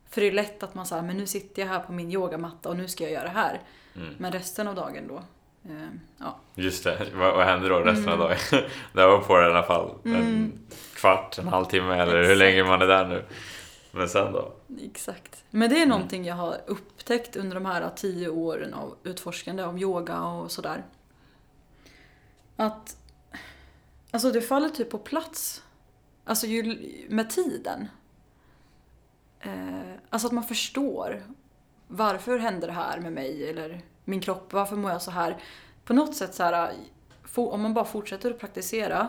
[0.10, 2.70] För det är lätt att man säger, men nu sitter jag här på min yogamatta
[2.70, 3.62] och nu ska jag göra det här.
[3.96, 4.16] Mm.
[4.18, 5.24] Men resten av dagen då,
[6.18, 6.36] ja.
[6.56, 8.22] Just det, vad, vad händer då resten Mm.
[8.22, 8.38] av dagen?
[8.94, 9.92] Där var på det i alla fall.
[10.06, 10.60] En
[10.96, 12.38] kvart, en halvtimme eller hur Exakt.
[12.40, 13.26] länge man är där nu.
[13.92, 14.54] Men sen då?
[14.84, 15.44] Exakt.
[15.50, 19.80] Men det är någonting jag har upptäckt under de här tio åren av utforskande av
[19.80, 20.84] yoga och sådär.
[22.56, 22.98] Att,
[24.12, 25.64] alltså det faller typ på plats.
[26.26, 26.78] Alltså ju,
[27.10, 27.88] med tiden.
[29.40, 31.24] Eh, alltså att man förstår.
[31.88, 33.50] Varför händer det här med mig?
[33.50, 35.38] Eller min kropp, varför mår jag så här?
[35.86, 36.74] På något sätt så här,
[37.36, 39.08] om man bara fortsätter att praktisera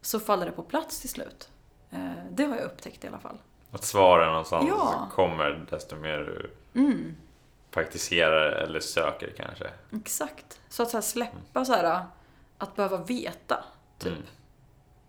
[0.00, 1.50] så faller det på plats till slut.
[1.90, 3.38] Eh, det har jag upptäckt i alla fall.
[3.70, 5.08] Att svaren någonstans Ja.
[5.12, 6.50] kommer desto mer du
[6.80, 7.16] Mm.
[7.70, 9.70] praktiserar eller söker kanske.
[9.92, 10.60] Exakt.
[10.68, 12.04] Så att så släppa så här,
[12.58, 13.64] att behöva veta,
[13.98, 14.12] typ.
[14.12, 14.22] Mm.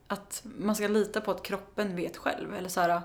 [0.08, 2.56] Att man ska lita på att kroppen vet själv.
[2.56, 3.02] Eller så här,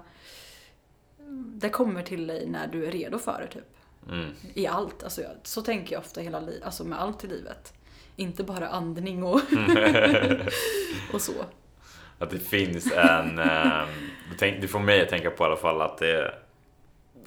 [1.36, 3.76] det kommer till dig när du är redo för det, typ.
[4.08, 4.30] Mm.
[4.54, 5.02] I allt.
[5.02, 7.72] Alltså, så tänker jag ofta hela livet, alltså med allt i livet.
[8.16, 9.40] Inte bara andning och,
[11.12, 11.32] och så.
[12.18, 13.38] Att det finns en...
[13.38, 13.88] ehm,
[14.38, 16.38] det får mig att tänka på i alla fall att det är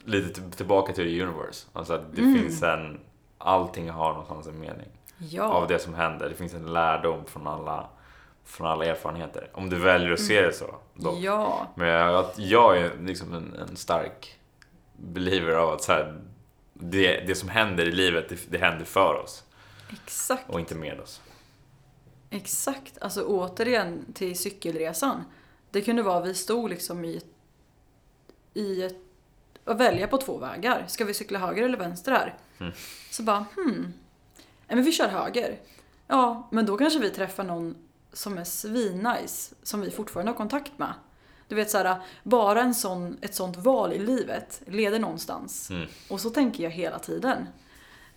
[0.06, 1.68] lite till- tillbaka till the universe.
[1.74, 2.40] Alltså att det Mm.
[2.42, 3.00] finns en...
[3.38, 5.44] Allting har någonstans en mening Ja.
[5.44, 6.30] av det som händer.
[6.30, 7.90] Det finns en lärdom från alla,
[8.46, 9.50] från alla erfarenheter.
[9.54, 10.76] Om du väljer att se det så.
[10.94, 11.12] Dock.
[11.14, 11.24] Mm.
[11.24, 11.68] Ja.
[11.76, 14.36] Men jag, jag är liksom en, en stark
[14.98, 16.18] believer av att så här,
[16.80, 19.44] det, det som händer i livet, det, det händer för oss
[20.04, 20.50] Exakt.
[20.50, 21.22] och inte med oss.
[22.30, 22.98] Exakt.
[23.02, 25.24] Alltså återigen till cykelresan.
[25.72, 27.22] Det kunde vara, vi stod liksom i,
[28.54, 28.98] i ett,
[29.64, 30.86] att välja på två vägar.
[30.88, 32.38] Ska vi cykla höger eller vänster här?
[32.60, 32.74] Mm.
[33.12, 33.94] Så bara, hmm.
[34.68, 35.60] Nej men vi kör höger.
[36.08, 37.76] Ja, men då kanske vi träffar någon
[38.14, 40.94] som är svinnice, som vi fortfarande har kontakt med.
[41.48, 45.70] Du vet såhär, bara en sån, ett sånt val i livet leder någonstans.
[45.72, 45.88] Mm.
[46.10, 47.48] Och så tänker jag hela tiden.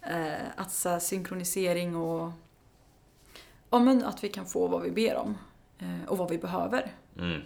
[0.03, 2.31] Eh, att så här, synkronisering och
[3.71, 5.39] Ja men att vi kan få vad vi ber om.
[5.79, 6.93] Eh, och vad vi behöver.
[7.19, 7.41] Mm.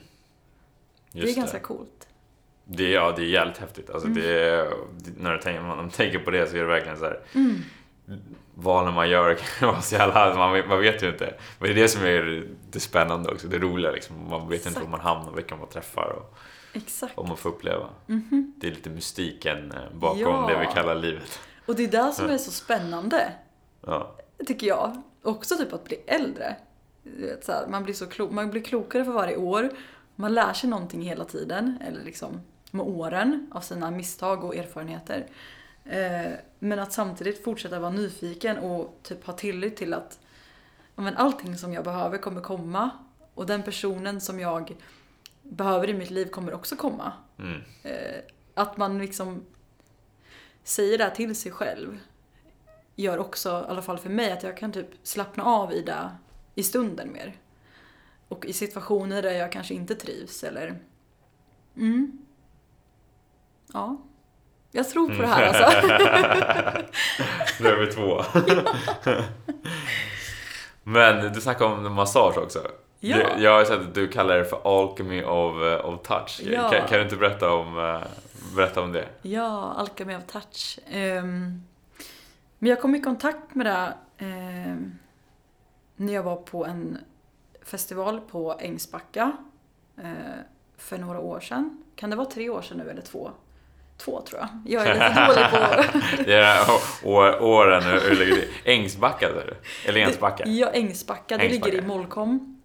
[1.13, 2.09] det är Just ganska coolt.
[2.65, 3.91] Det, ja, det är jävligt häftigt.
[3.91, 4.23] Alltså, Mm.
[4.23, 6.99] det, är- det, när du tänker, man, man tänker på det så är det verkligen
[6.99, 7.21] så här.
[8.55, 8.65] Mm.
[8.65, 10.35] Valen man gör kan vara så jävla...
[10.35, 11.35] Man, man vet ju inte.
[11.59, 13.49] Men det är det som är det spännande också.
[13.49, 14.29] Det roliga liksom.
[14.31, 14.85] Man vet inte Exakt.
[14.85, 16.35] var man hamnar, vilka man träffar och
[16.73, 17.17] Exakt.
[17.17, 17.89] vad man får uppleva.
[18.07, 18.53] Mhm.
[18.57, 20.47] Det är lite mystiken eh, bakom Ja.
[20.49, 21.41] det vi kallar livet.
[21.67, 23.33] Och det är det som är så spännande.
[23.87, 24.15] Ja.
[24.47, 25.03] Tycker jag.
[25.23, 26.57] Också typ att bli äldre.
[27.03, 29.69] Vet, här, man, blir så klo- man blir klokare för varje år.
[30.15, 31.79] Man lär sig någonting hela tiden.
[31.89, 32.41] Eller liksom
[32.71, 35.27] med åren av sina misstag och erfarenheter.
[35.85, 40.19] Eh, men att samtidigt fortsätta vara nyfiken och typ ha tillit till att
[40.95, 42.91] men allting som jag behöver kommer komma.
[43.35, 44.77] Och den personen som jag
[45.43, 47.13] behöver i mitt liv kommer också komma.
[47.39, 47.61] Mm.
[47.83, 48.21] Eh,
[48.55, 49.45] att man liksom
[50.65, 51.99] säger det här till sig själv
[52.95, 56.11] gör också, i alla fall för mig, att jag kan typ slappna av i det
[56.55, 57.37] i stunden mer.
[58.29, 60.79] Och i situationer där jag kanske inte trivs eller...
[61.77, 62.19] Mm.
[63.73, 63.97] Ja.
[64.75, 65.89] Jag tror på det här alltså.
[67.63, 68.23] Nu är vi två.
[70.83, 72.59] Men du snackade om massage också.
[73.01, 73.17] Ja.
[73.17, 76.41] Du, jag har sett att du kallar det för Alchemy of, of touch.
[76.45, 76.71] Ja.
[76.71, 78.01] Kan, kan du inte berätta om, eh,
[78.57, 79.09] berätta om det?
[79.23, 80.79] Ja, Alchemy of touch.
[80.91, 81.63] Ehm,
[82.59, 84.99] men jag kom i kontakt med det ehm,
[85.97, 86.99] när jag var på en
[87.65, 89.33] festival på Ängsbacka
[89.99, 90.13] eh,
[90.77, 91.83] för några år sedan.
[91.97, 93.31] Kan det vara tre år sedan nu eller två?
[94.05, 94.49] Två tror jag.
[94.67, 96.31] Jag är lite dålig på...
[96.31, 96.59] Är
[97.05, 98.73] år, åren, hur ligger det?
[98.73, 99.89] Ängsbacka säger du?
[99.89, 100.47] Eller Ensbacka?
[100.47, 101.37] Ja, Ängsbacka.
[101.37, 101.71] Det Ängsbacka.
[101.71, 102.63] ligger i Molkom.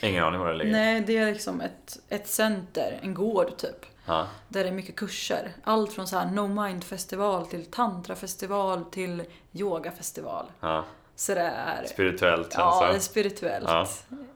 [0.00, 0.72] Ingen aning var det ligger.
[0.72, 3.86] Nej, det är liksom ett, ett center, en gård typ.
[4.06, 4.26] Ja.
[4.48, 5.52] Där det är mycket kurser.
[5.64, 9.22] Allt från så här No Mind festival till tantrafestival till
[9.52, 10.46] yogafestival.
[10.60, 10.84] Ja.
[11.16, 11.84] Så det är...
[11.86, 13.68] Spirituellt Ja, det är spirituellt.
[13.68, 13.86] Ja.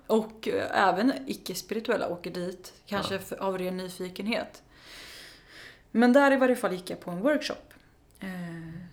[0.07, 2.73] Och eh, även icke-spirituella åker dit.
[2.87, 4.63] Kanske för, av ren nyfikenhet.
[5.91, 7.55] Men där i varje fall gick jag på en workshop.
[8.21, 8.29] Eh,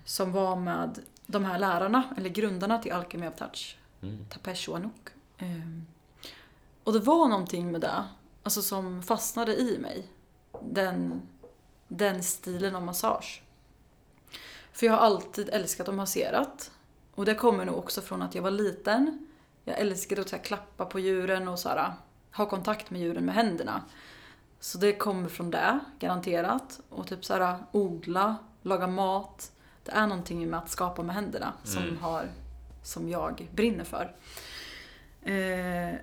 [0.05, 3.77] som var med de här lärarna, eller grundarna till Alchemy of Touch.
[4.01, 4.25] Mm.
[4.29, 5.09] Tapesh och Anouk.
[5.37, 5.47] Eh,
[6.83, 8.03] och det var någonting med det,
[8.43, 10.07] alltså som fastnade i mig.
[10.61, 11.21] Den,
[11.87, 13.43] den stilen av massage.
[14.71, 16.71] För jag har alltid älskat att masserat.
[17.15, 19.27] Och det kommer nog också från att jag var liten.
[19.63, 21.93] Jag älskade att så klappa på djuren och så här,
[22.31, 23.81] ha kontakt med djuren med händerna.
[24.65, 26.79] Så det kommer från det, garanterat.
[26.89, 29.51] Och typ så här, odla, laga mat.
[29.83, 31.97] Det är någonting med att skapa med händerna som, Mm.
[31.97, 32.27] har,
[32.83, 34.15] som jag brinner för.
[35.31, 35.95] Eh,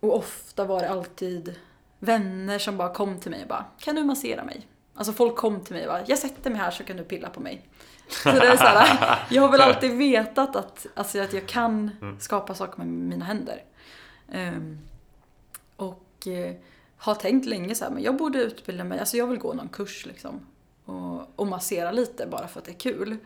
[0.00, 1.54] och ofta var det alltid
[1.98, 4.66] vänner som bara kom till mig och bara Kan du massera mig?
[4.94, 7.28] Alltså folk kom till mig och bara Jag sätter mig här så kan du pilla
[7.30, 7.68] på mig.
[8.08, 11.90] Så det är så här, jag har väl alltid vetat att, alltså att jag kan
[12.20, 13.64] skapa saker med mina händer.
[14.32, 14.78] Ehm,
[15.76, 16.54] och eh,
[17.02, 19.68] har tänkt länge så här, men jag borde utbilda mig, alltså jag vill gå någon
[19.68, 20.46] kurs liksom.
[20.84, 23.16] Och, och massera lite bara för att det är kul.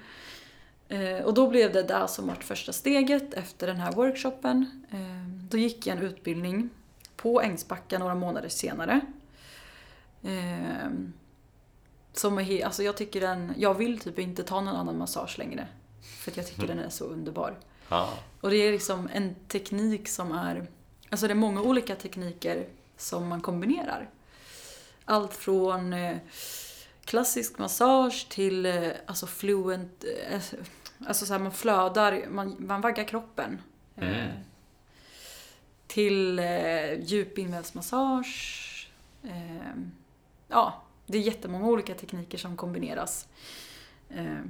[0.88, 4.84] Eh, och då blev det där som vart första steget efter den här workshopen.
[4.90, 6.70] Eh, då gick jag en utbildning
[7.16, 9.00] på Ängsbacka några månader senare.
[10.22, 10.90] Eh,
[12.12, 15.68] som är alltså jag tycker den, jag vill typ inte ta någon annan massage längre.
[16.20, 17.58] För att jag tycker den är så underbar.
[17.88, 18.12] Ja.
[18.40, 20.66] Och det är liksom en teknik som är,
[21.10, 22.66] alltså det är många olika tekniker
[22.96, 24.10] som man kombinerar.
[25.04, 26.16] Allt från eh,
[27.04, 30.42] klassisk massage till eh, alltså fluent, eh,
[31.06, 33.62] alltså så här man flödar, man, man vaggar kroppen.
[33.96, 34.30] Mm.
[35.86, 38.90] Till eh, djup invävsmassage.
[39.22, 39.76] Eh,
[40.48, 43.28] ja, det är jättemånga olika tekniker som kombineras.
[44.10, 44.40] Eh,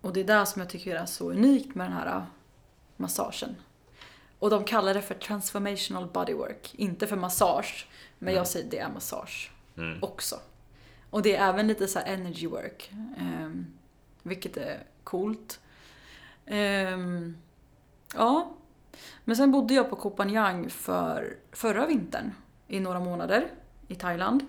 [0.00, 2.26] och det är där som jag tycker är så unikt med den här
[2.96, 3.56] massagen.
[4.38, 6.74] Och de kallar det för transformational bodywork.
[6.74, 8.36] Inte för massage, men Mm.
[8.38, 9.98] jag säger det är massage Mm.
[10.02, 10.40] också.
[11.10, 12.90] Och det är även lite så här energy work.
[13.18, 13.66] ehm,
[14.22, 15.60] vilket är coolt.
[16.46, 17.36] Ehm,
[18.14, 18.52] ja.
[19.24, 22.32] Men sen bodde jag på Koh Phangan för förra vintern
[22.68, 23.50] i några månader
[23.88, 24.46] i Thailand.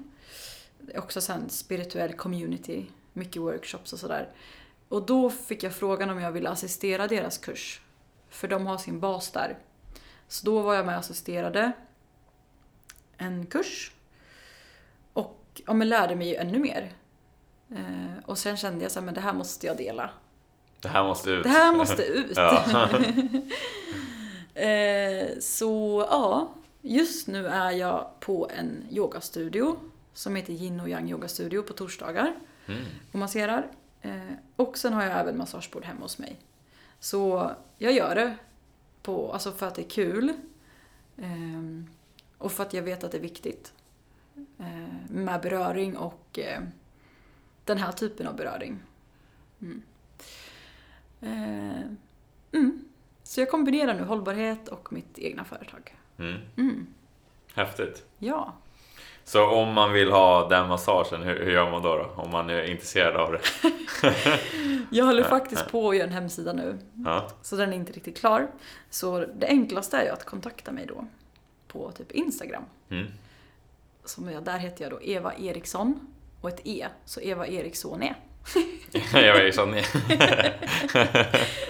[0.95, 4.29] Också sen spirituell community, mycket workshops och sådär.
[4.89, 7.81] Och då fick jag frågan om jag ville assistera deras kurs.
[8.29, 9.57] För de har sin bas där.
[10.27, 11.71] Så då var jag med och assisterade
[13.17, 13.91] en kurs.
[15.13, 16.91] Och ja, men lärde mig ju ännu mer.
[17.71, 20.09] Eh, och sen kände jag så här, men det här måste jag dela.
[20.81, 21.43] Det här måste ut.
[21.43, 22.37] Det här måste ut.
[24.57, 29.77] Eh, så ja, just nu är jag på en yogastudio
[30.13, 32.35] som heter Yin och Yang Yoga Studio på torsdagar
[32.67, 32.81] Mm.
[33.11, 33.67] och masserar.
[34.01, 34.11] Eh,
[34.55, 36.35] och sen har jag även massagebord hemma hos mig.
[36.99, 38.35] Så jag gör det
[39.05, 40.33] på, alltså för att det är kul.
[41.17, 41.87] ehm,
[42.37, 43.73] och för att jag vet att det är viktigt.
[44.59, 46.61] eh, med beröring och eh,
[47.65, 48.79] den här typen av beröring.
[49.61, 49.81] Mm.
[51.21, 51.81] Eh,
[52.51, 52.85] mm.
[53.23, 55.95] Så jag kombinerar nu hållbarhet och mitt egna företag.
[56.17, 56.41] Mm.
[56.57, 56.87] Mm.
[57.53, 58.05] Häftigt.
[58.17, 58.53] Ja.
[59.27, 62.21] Så om man vill ha den massagen, hur, hur gör man då, då?
[62.21, 63.39] Om man är intresserad av det?
[64.91, 66.77] Jag håller faktiskt på att göra en hemsida nu.
[67.05, 67.27] Ja.
[67.41, 68.47] Så den är inte riktigt klar.
[68.89, 71.05] Så det enklaste är ju att kontakta mig då
[71.67, 72.63] på typ Instagram.
[72.89, 73.07] Mm.
[74.05, 75.99] Som jag, där heter jag då Eva Eriksson
[76.41, 78.15] och ett E, så Eva Eriksson är.
[79.13, 79.71] jag är sån.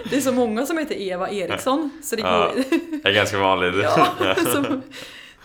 [0.10, 2.52] Det är så många som heter Eva Eriksson så det Ja.
[2.56, 2.64] går
[3.04, 3.76] Det är ganska vanligt.
[3.84, 4.82] ja, så,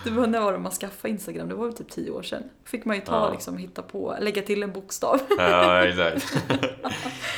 [0.05, 1.49] det var när var det man skaffade Instagram?
[1.49, 2.43] Det var väl typ tio år sedan.
[2.65, 3.33] fick man ju ta Ja.
[3.33, 5.21] liksom, hitta på, lägga till en bokstav.
[5.39, 6.37] Ja, exakt.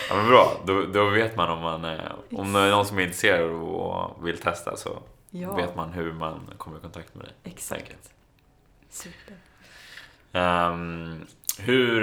[0.09, 2.99] Ja, men bra, då, då vet man om man eh, om det är någon som
[2.99, 7.25] är intresserad och vill testa så Ja, vet man hur man kommer i kontakt med
[7.25, 7.35] dig.
[7.45, 8.11] exakt.
[8.91, 9.37] Super.
[10.33, 11.27] Ehm,
[11.59, 12.03] hur,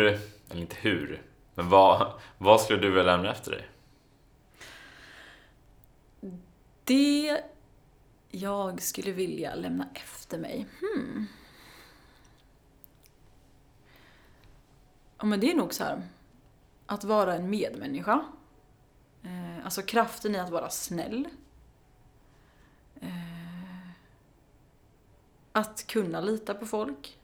[0.50, 1.22] eller inte hur,
[1.56, 3.68] men vad, vad skulle du vilja lämna efter dig?
[6.84, 7.42] Det
[8.32, 10.66] jag skulle vilja lämna efter mig?
[10.80, 11.28] Hmm.
[15.18, 16.02] Ja, men det är nog så här.
[16.86, 18.26] Att vara en medmänniska.
[19.24, 21.28] Eh, alltså kraften i att vara snäll.
[23.02, 23.90] Eh,
[25.52, 27.20] att kunna lita på folk.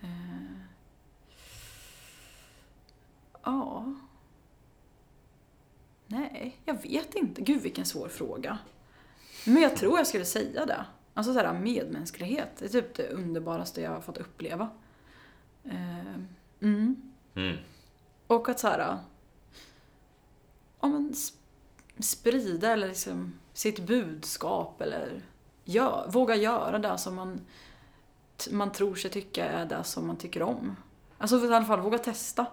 [0.00, 0.56] Eh,
[3.42, 3.94] ja.
[6.06, 7.42] Nej, jag vet inte.
[7.42, 8.58] Gud vilken svår fråga.
[9.46, 10.84] Men jag tror jag skulle säga det.
[11.14, 12.50] Alltså så här medmänsklighet.
[12.58, 14.70] Det är typ det underbaraste jag har fått uppleva.
[15.64, 16.14] Eh,
[16.60, 17.12] mm.
[17.34, 17.56] Mm.
[18.26, 18.98] Och att så här,
[20.80, 21.34] ja, men sp-
[21.98, 25.22] sprida eller liksom sitt budskap eller
[25.64, 27.40] gör, våga göra det som man,
[28.50, 30.76] man tror sig tycka är det som man tycker om.
[31.18, 32.46] Alltså för i alla fall våga testa.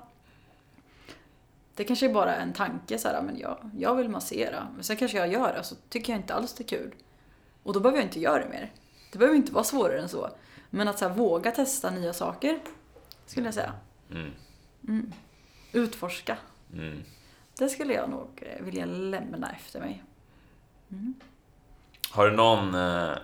[1.79, 4.67] Det kanske är bara en tanke så här, men jag, jag vill massera.
[4.75, 6.95] Men sen kanske jag gör det så tycker jag inte alls det är kul.
[7.63, 8.71] Och då behöver jag inte göra det mer.
[9.11, 10.29] Det behöver inte vara svårare än så.
[10.69, 12.59] Men att så här, våga testa nya saker,
[13.25, 13.73] skulle jag säga.
[14.11, 15.13] Mm.
[15.71, 16.37] Utforska.
[16.73, 17.03] Mm.
[17.57, 20.03] Det skulle jag nog eh, vilja lämna efter mig.
[22.11, 23.17] Har du någon eh,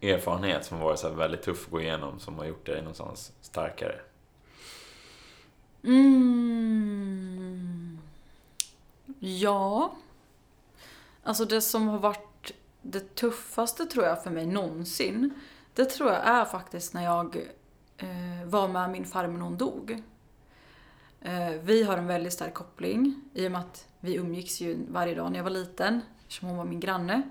[0.00, 4.00] erfarenhet som varit så väldigt tuff att gå igenom som har gjort dig någonstans starkare?
[5.84, 6.93] Mm.
[9.26, 9.94] Ja.
[11.22, 12.52] Alltså det som har varit
[12.82, 15.34] det tuffaste tror jag för mig någonsin.
[15.74, 17.36] Det tror jag är faktiskt när jag
[17.96, 20.02] eh, var med min farmor när hon dog.
[21.20, 25.14] Eh, vi har en väldigt stark koppling i och med att vi umgicks ju varje
[25.14, 26.00] dag när jag var liten.
[26.20, 27.22] Eftersom hon var min granne.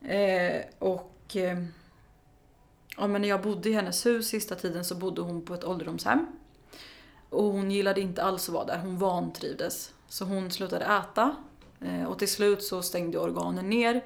[0.00, 1.64] Eh, och eh,
[2.96, 5.64] ja, men när jag bodde i hennes hus sista tiden så bodde hon på ett
[5.64, 6.26] ålderdomshem.
[7.30, 9.92] Och hon gillade inte alls att vara där, hon vantrivdes.
[10.08, 11.36] Så hon slutade äta
[11.80, 14.04] eh, och till slut så stängde organen ner.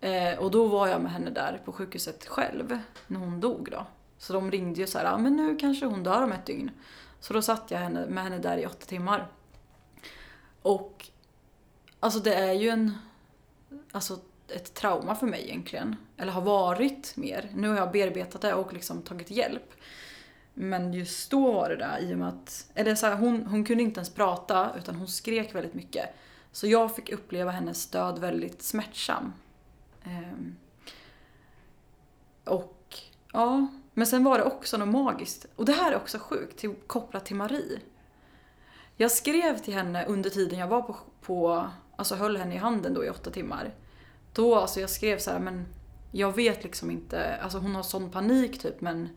[0.00, 3.86] Eh, och då var jag med henne där på sjukhuset själv, när hon dog då.
[4.18, 6.70] Så de ringde ju så här, ah, men nu kanske hon dör om ett dygn.
[7.20, 9.28] Så då satt jag henne, med henne där i åtta timmar.
[10.62, 11.06] Och
[12.00, 12.98] alltså det är ju en,
[13.92, 14.18] alltså
[14.48, 15.96] ett trauma för mig egentligen.
[16.16, 17.50] Eller har varit mer.
[17.54, 19.72] Nu har jag bearbetat det och liksom tagit hjälp.
[20.54, 23.64] Men just då var det där i och med att, eller så här, hon, hon
[23.64, 26.14] kunde inte ens prata utan hon skrek väldigt mycket.
[26.52, 29.32] Så jag fick uppleva hennes död väldigt smärtsam.
[30.04, 30.56] Ehm.
[32.44, 32.98] och
[33.32, 35.46] ja, men sen var det också något magiskt.
[35.56, 37.80] Och det här är också sjukt, till, kopplat till Marie.
[38.96, 42.94] Jag skrev till henne under tiden jag var på, på alltså höll henne i handen
[42.94, 43.74] då i åtta timmar.
[44.32, 45.66] Då, alltså jag skrev så här, men
[46.12, 49.08] jag vet liksom inte, alltså hon har sån panik typ men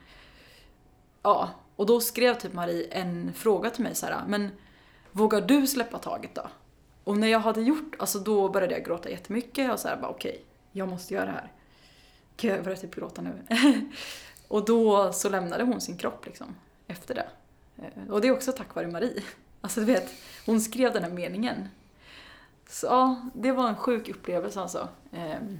[1.24, 4.52] Ja, och då skrev typ Marie en fråga till mig så här, men
[5.12, 6.48] vågar du släppa taget då?
[7.04, 10.12] Och när jag hade gjort, alltså då började jag gråta jättemycket och så här bara
[10.12, 11.52] okej, jag måste göra det här.
[12.38, 13.34] Gud, jag börjar typ gråta nu.
[14.48, 16.56] och då så lämnade hon sin kropp liksom,
[16.88, 17.28] efter det.
[17.78, 19.24] Eh, och det är också tack vare Marie.
[19.62, 20.14] Alltså du vet,
[20.46, 21.70] hon skrev den här meningen.
[22.70, 24.90] Så ja, det var en sjuk upplevelse alltså.
[25.12, 25.60] Ehm,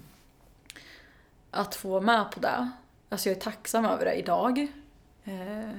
[1.52, 2.72] att få vara med på det.
[3.10, 4.68] Alltså jag är tacksam över det idag.
[5.26, 5.78] Eh,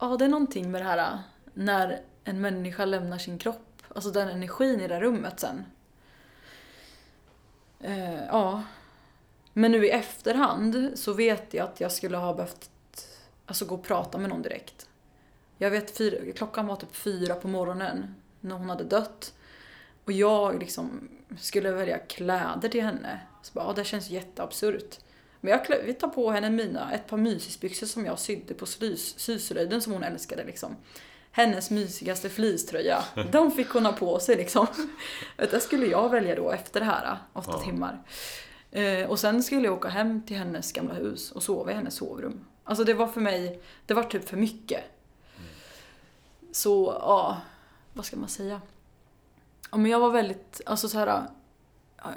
[0.00, 1.18] Ja, det är någonting med det här eh,
[1.54, 3.82] när en människa lämnar sin kropp.
[3.94, 5.64] Alltså den energin i det rummet sen.
[7.80, 8.62] Eh, ja.
[9.52, 12.70] Men nu i efterhand så vet jag att jag skulle ha behövt
[13.46, 14.88] alltså, gå och prata med någon direkt.
[15.58, 19.34] Jag vet, fyra, klockan var typ fyra på morgonen när hon hade dött.
[20.04, 21.08] Och jag liksom
[21.38, 23.20] skulle välja kläder till henne.
[23.42, 24.98] Så bara, ja, det känns jätteabsurt.
[25.40, 29.14] Men jag vi tar på henne mina, ett par mysisbyxor som jag sydde på slys-
[29.18, 30.76] syslöjden som hon älskade liksom.
[31.32, 33.04] Hennes mysigaste fleecetröja.
[33.32, 34.66] De fick hon ha på sig liksom.
[35.36, 37.58] Det skulle jag välja då efter det här, åtta Ja.
[37.62, 38.02] timmar.
[38.70, 41.94] Eh, och sen skulle jag åka hem till hennes gamla hus och sova i hennes
[41.94, 42.44] sovrum.
[42.64, 44.84] Alltså det var för mig, det var typ för mycket.
[46.52, 47.40] Så, ja,
[47.92, 48.60] vad ska man säga?
[49.70, 51.22] Ja, men jag var väldigt, alltså så här,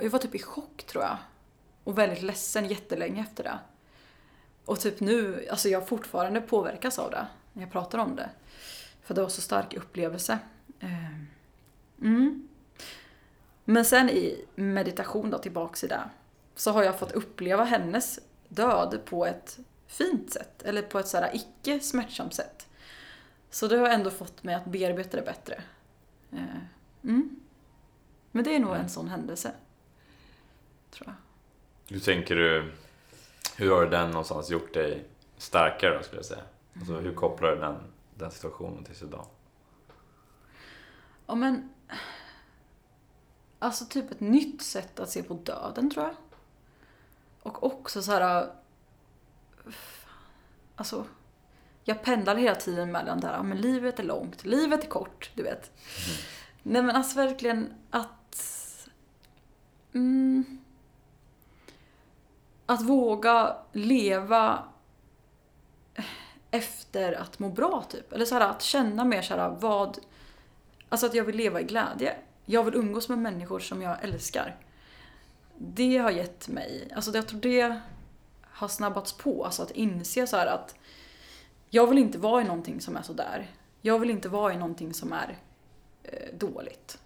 [0.02, 1.18] jag var typ i chock tror jag.
[1.84, 3.60] Och väldigt ledsen jättelänge efter det.
[4.66, 8.30] Och typ nu, alltså jag fortfarande påverkas av det när jag pratar om det.
[9.04, 10.40] För det var så stark upplevelse.
[10.80, 10.90] Eh,
[12.02, 12.48] Mm.
[13.66, 16.10] Men sen i meditation då, tillbaks i det.
[16.56, 20.64] Så har jag fått uppleva hennes död på ett fint sätt.
[20.64, 22.68] Eller på ett sådär icke smärtsamt sätt.
[23.50, 25.64] Så det har ändå fått mig att bearbeta det bättre.
[26.32, 26.40] Eh,
[27.04, 27.40] Mm.
[28.32, 29.52] Men det är nog en sån händelse.
[30.92, 31.16] Tror jag.
[31.94, 32.72] Hur tänker du,
[33.56, 35.06] hur har den någonstans gjort dig
[35.38, 36.44] starkare då skulle jag säga?
[36.80, 37.76] Alltså hur kopplar du den,
[38.16, 39.26] den situationen till idag?
[41.28, 41.70] Ja men...
[43.60, 46.16] Alltså typ ett nytt sätt att se på döden tror jag.
[47.42, 48.52] Och också så här...
[50.76, 51.06] Alltså...
[51.84, 55.44] Jag pendlar hela tiden mellan där, ja, men livet är långt, livet är kort, du
[55.44, 55.72] vet.
[56.64, 58.38] Nej men alltså verkligen att...
[59.94, 60.63] Mm,
[62.66, 64.64] att våga leva
[66.52, 68.14] efter att må bra typ.
[68.14, 70.00] Eller så här, att känna mer så här, vad...
[70.90, 72.16] Alltså att jag vill leva i glädje.
[72.46, 74.56] Jag vill umgås med människor som jag älskar.
[75.58, 77.80] det har gett mig, alltså jag tror det
[78.42, 79.46] har snabbats på.
[79.46, 80.76] Alltså att inse så här att
[81.70, 83.52] jag vill inte vara i någonting som är sådär.
[83.82, 85.38] Jag vill inte vara i någonting som är
[86.04, 86.98] eh, dåligt.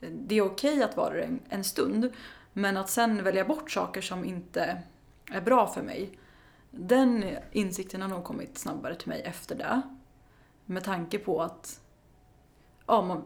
[0.00, 2.12] Det är okej att vara det en, en stund,
[2.52, 4.82] men att sen välja bort saker som inte
[5.30, 6.18] är bra för mig.
[6.70, 9.82] Den insikten har nog kommit snabbare till mig efter det.
[10.66, 11.80] Med tanke på att
[12.86, 13.22] ja, man,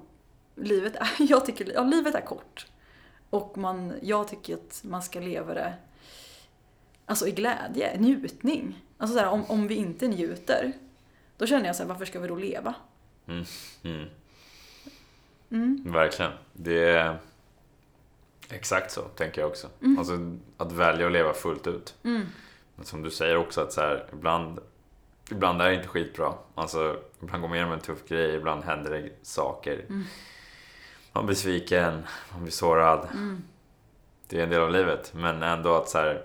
[0.55, 2.67] livet, är, jag tycker, ja, livet är kort.
[3.31, 5.75] Och man, jag tycker att man ska leva det
[7.07, 8.83] alltså i glädje, njutning.
[8.99, 10.73] Alltså så här, om, om vi inte njuter,
[11.37, 12.75] då känner jag så här, varför ska vi då leva?
[13.29, 13.45] Mm.
[13.83, 14.09] Mm.
[15.51, 15.93] Mm.
[15.93, 16.33] Verkligen.
[16.53, 17.19] Det är
[18.49, 19.69] exakt så, tänker jag också.
[19.83, 19.99] Mm.
[19.99, 21.95] Alltså att välja att leva fullt ut.
[22.03, 22.27] Mm.
[22.77, 24.59] Men som du säger också att så här, ibland,
[25.31, 26.35] ibland är det inte skitbra.
[26.55, 29.85] Alltså, ibland går man igenom en tuff grej, ibland händer det saker.
[29.89, 30.05] Mm.
[31.13, 32.03] Man blir besviken,
[32.33, 33.09] man blir sårad.
[33.13, 33.43] Mm.
[34.29, 35.13] Det är en del av livet.
[35.15, 36.25] Men ändå att så här,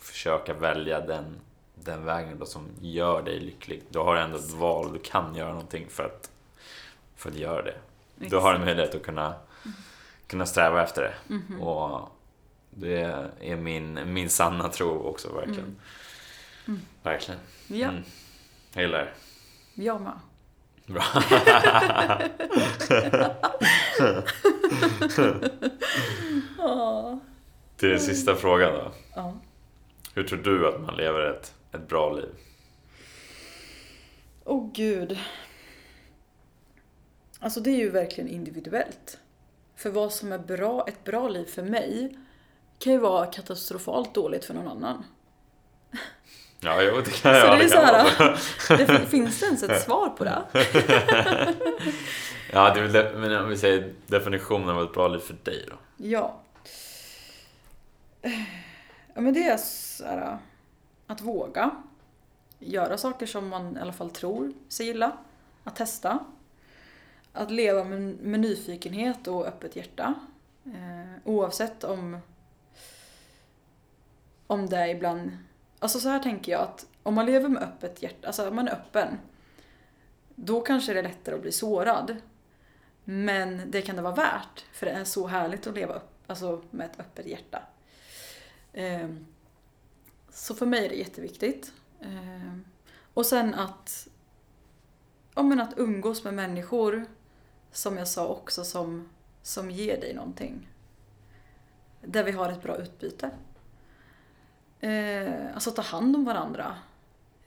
[0.00, 1.40] försöka välja den,
[1.74, 3.82] den vägen då som gör dig lycklig.
[3.88, 6.30] Du har ändå ett val, du kan göra någonting för att,
[7.16, 7.74] för att göra det.
[8.16, 9.34] Du har en möjlighet att kunna,
[10.32, 11.14] kunna sträva efter det.
[11.34, 11.62] Mhm.
[11.62, 12.08] Och
[12.70, 13.00] det
[13.40, 15.60] är min, min sanna tro också, verkligen.
[15.60, 15.76] Mm.
[16.68, 16.80] Mm.
[17.02, 17.40] Verkligen.
[17.66, 18.02] Ja, Mm.
[18.72, 19.12] Jag gillar det.
[19.82, 20.12] jag med.
[20.86, 21.02] Bra.
[27.76, 28.92] Till den sista frågan då.
[29.14, 29.34] Ja.
[30.14, 32.28] Hur tror du att man lever ett, ett bra liv?
[34.44, 35.18] Åh gud.
[37.40, 39.18] Alltså det är ju verkligen individuellt.
[39.82, 42.18] För vad som är bra, ett bra liv för mig
[42.78, 45.04] kan ju vara katastrofalt dåligt för någon annan.
[46.60, 47.58] Ja, jo, det kan Så jag.
[47.58, 48.38] det är det så här,
[48.78, 50.42] det, fin- finns det ens ett svar på det?
[52.54, 55.36] Ja, det är väl det, men om vi säger definitionen av ett bra liv för
[55.42, 55.74] dig då?
[55.96, 56.36] Ja.
[59.14, 60.38] Ja men det är så här,
[61.06, 61.70] att våga
[62.58, 65.12] göra saker som man i alla fall tror sig gilla.
[65.64, 66.18] Att testa.
[67.32, 70.14] Att leva med, med nyfikenhet och öppet hjärta.
[70.66, 72.18] Eh, oavsett om
[74.46, 75.30] om det är ibland...
[75.78, 78.68] Alltså så här tänker jag att om man lever med öppet hjärta, alltså om man
[78.68, 79.18] är öppen,
[80.34, 82.16] då kanske det är lättare att bli sårad.
[83.04, 86.62] Men det kan det vara värt, för det är så härligt att leva upp, alltså
[86.70, 87.62] med ett öppet hjärta.
[88.72, 89.08] Eh,
[90.30, 91.72] Så för mig är det jätteviktigt.
[92.00, 92.56] Eh,
[93.14, 94.08] Och sen att,
[95.34, 97.06] ja, men att umgås med människor,
[97.72, 99.08] som jag sa också, som,
[99.42, 100.68] som ger dig någonting.
[102.00, 103.30] Där vi har ett bra utbyte.
[104.80, 106.76] Eh, alltså ta hand om varandra.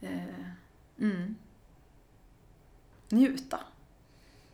[0.00, 0.50] Eh,
[0.98, 1.36] mm.
[3.08, 3.60] Njuta.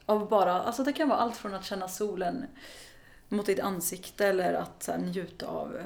[0.06, 2.46] Av bara, alltså det kan vara allt från att känna solen
[3.28, 5.82] mot ditt ansikte eller att här, njuta av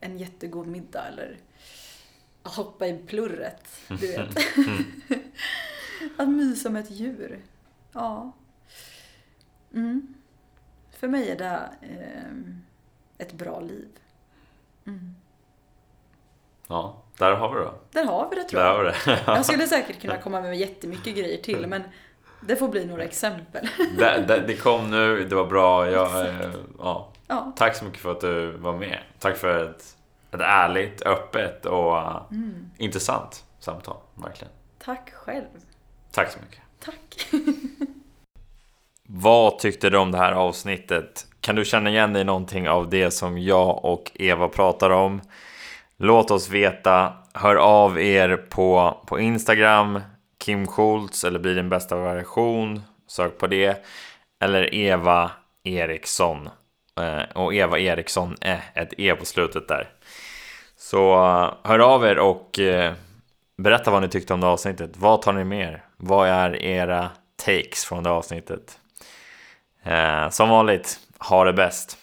[0.00, 1.38] en jättegod middag eller
[2.42, 4.36] att hoppa i plurret, du vet.
[6.16, 7.42] att mysa med ett djur.
[7.92, 8.32] Ja.
[9.76, 10.14] Mm.
[10.90, 12.62] För mig är det ehm,
[13.18, 13.88] ett bra liv.
[14.86, 15.14] Mm.
[16.68, 17.74] Ja, där har vi det då.
[17.90, 18.74] Där har vi det tror Där jag.
[18.76, 19.22] har vi det.
[19.26, 21.82] Jag skulle säkert kunna komma med jättemycket grejer till men
[22.40, 23.68] det får bli några exempel.
[23.98, 25.90] det, det, det kom nu, det var bra.
[25.90, 27.08] Jag, eh, ja.
[27.26, 27.52] Ja.
[27.56, 28.98] Tack så mycket för att du var med.
[29.18, 29.96] Tack för ett,
[30.30, 32.70] ett ärligt, öppet och eh, Mm.
[32.76, 33.96] intressant samtal.
[34.14, 34.52] Verkligen.
[34.78, 35.44] Tack själv.
[36.10, 36.60] Tack så mycket.
[36.80, 37.28] Tack.
[39.08, 41.26] Vad tyckte du om det här avsnittet?
[41.40, 45.20] Kan du känna igen dig i någonting av det som jag och Eva pratar om?
[45.96, 47.12] Låt oss veta.
[47.34, 50.00] Hör av er på, på Instagram,
[50.44, 52.82] Kim Schultz eller bli din bästa version.
[53.08, 53.84] Sök på det.
[54.40, 55.30] Eller Eva
[55.64, 56.48] Eriksson.
[57.00, 59.88] Eh, och Eva Eriksson är ett E på slutet där.
[60.76, 62.58] Så eh, hör av er och
[63.58, 64.90] berätta vad ni tyckte om det avsnittet.
[64.96, 65.84] Vad tar ni med er?
[65.96, 67.10] Vad är era
[67.44, 68.78] takes från det avsnittet?
[69.86, 71.98] Eh, som vanligt, ha det bäst!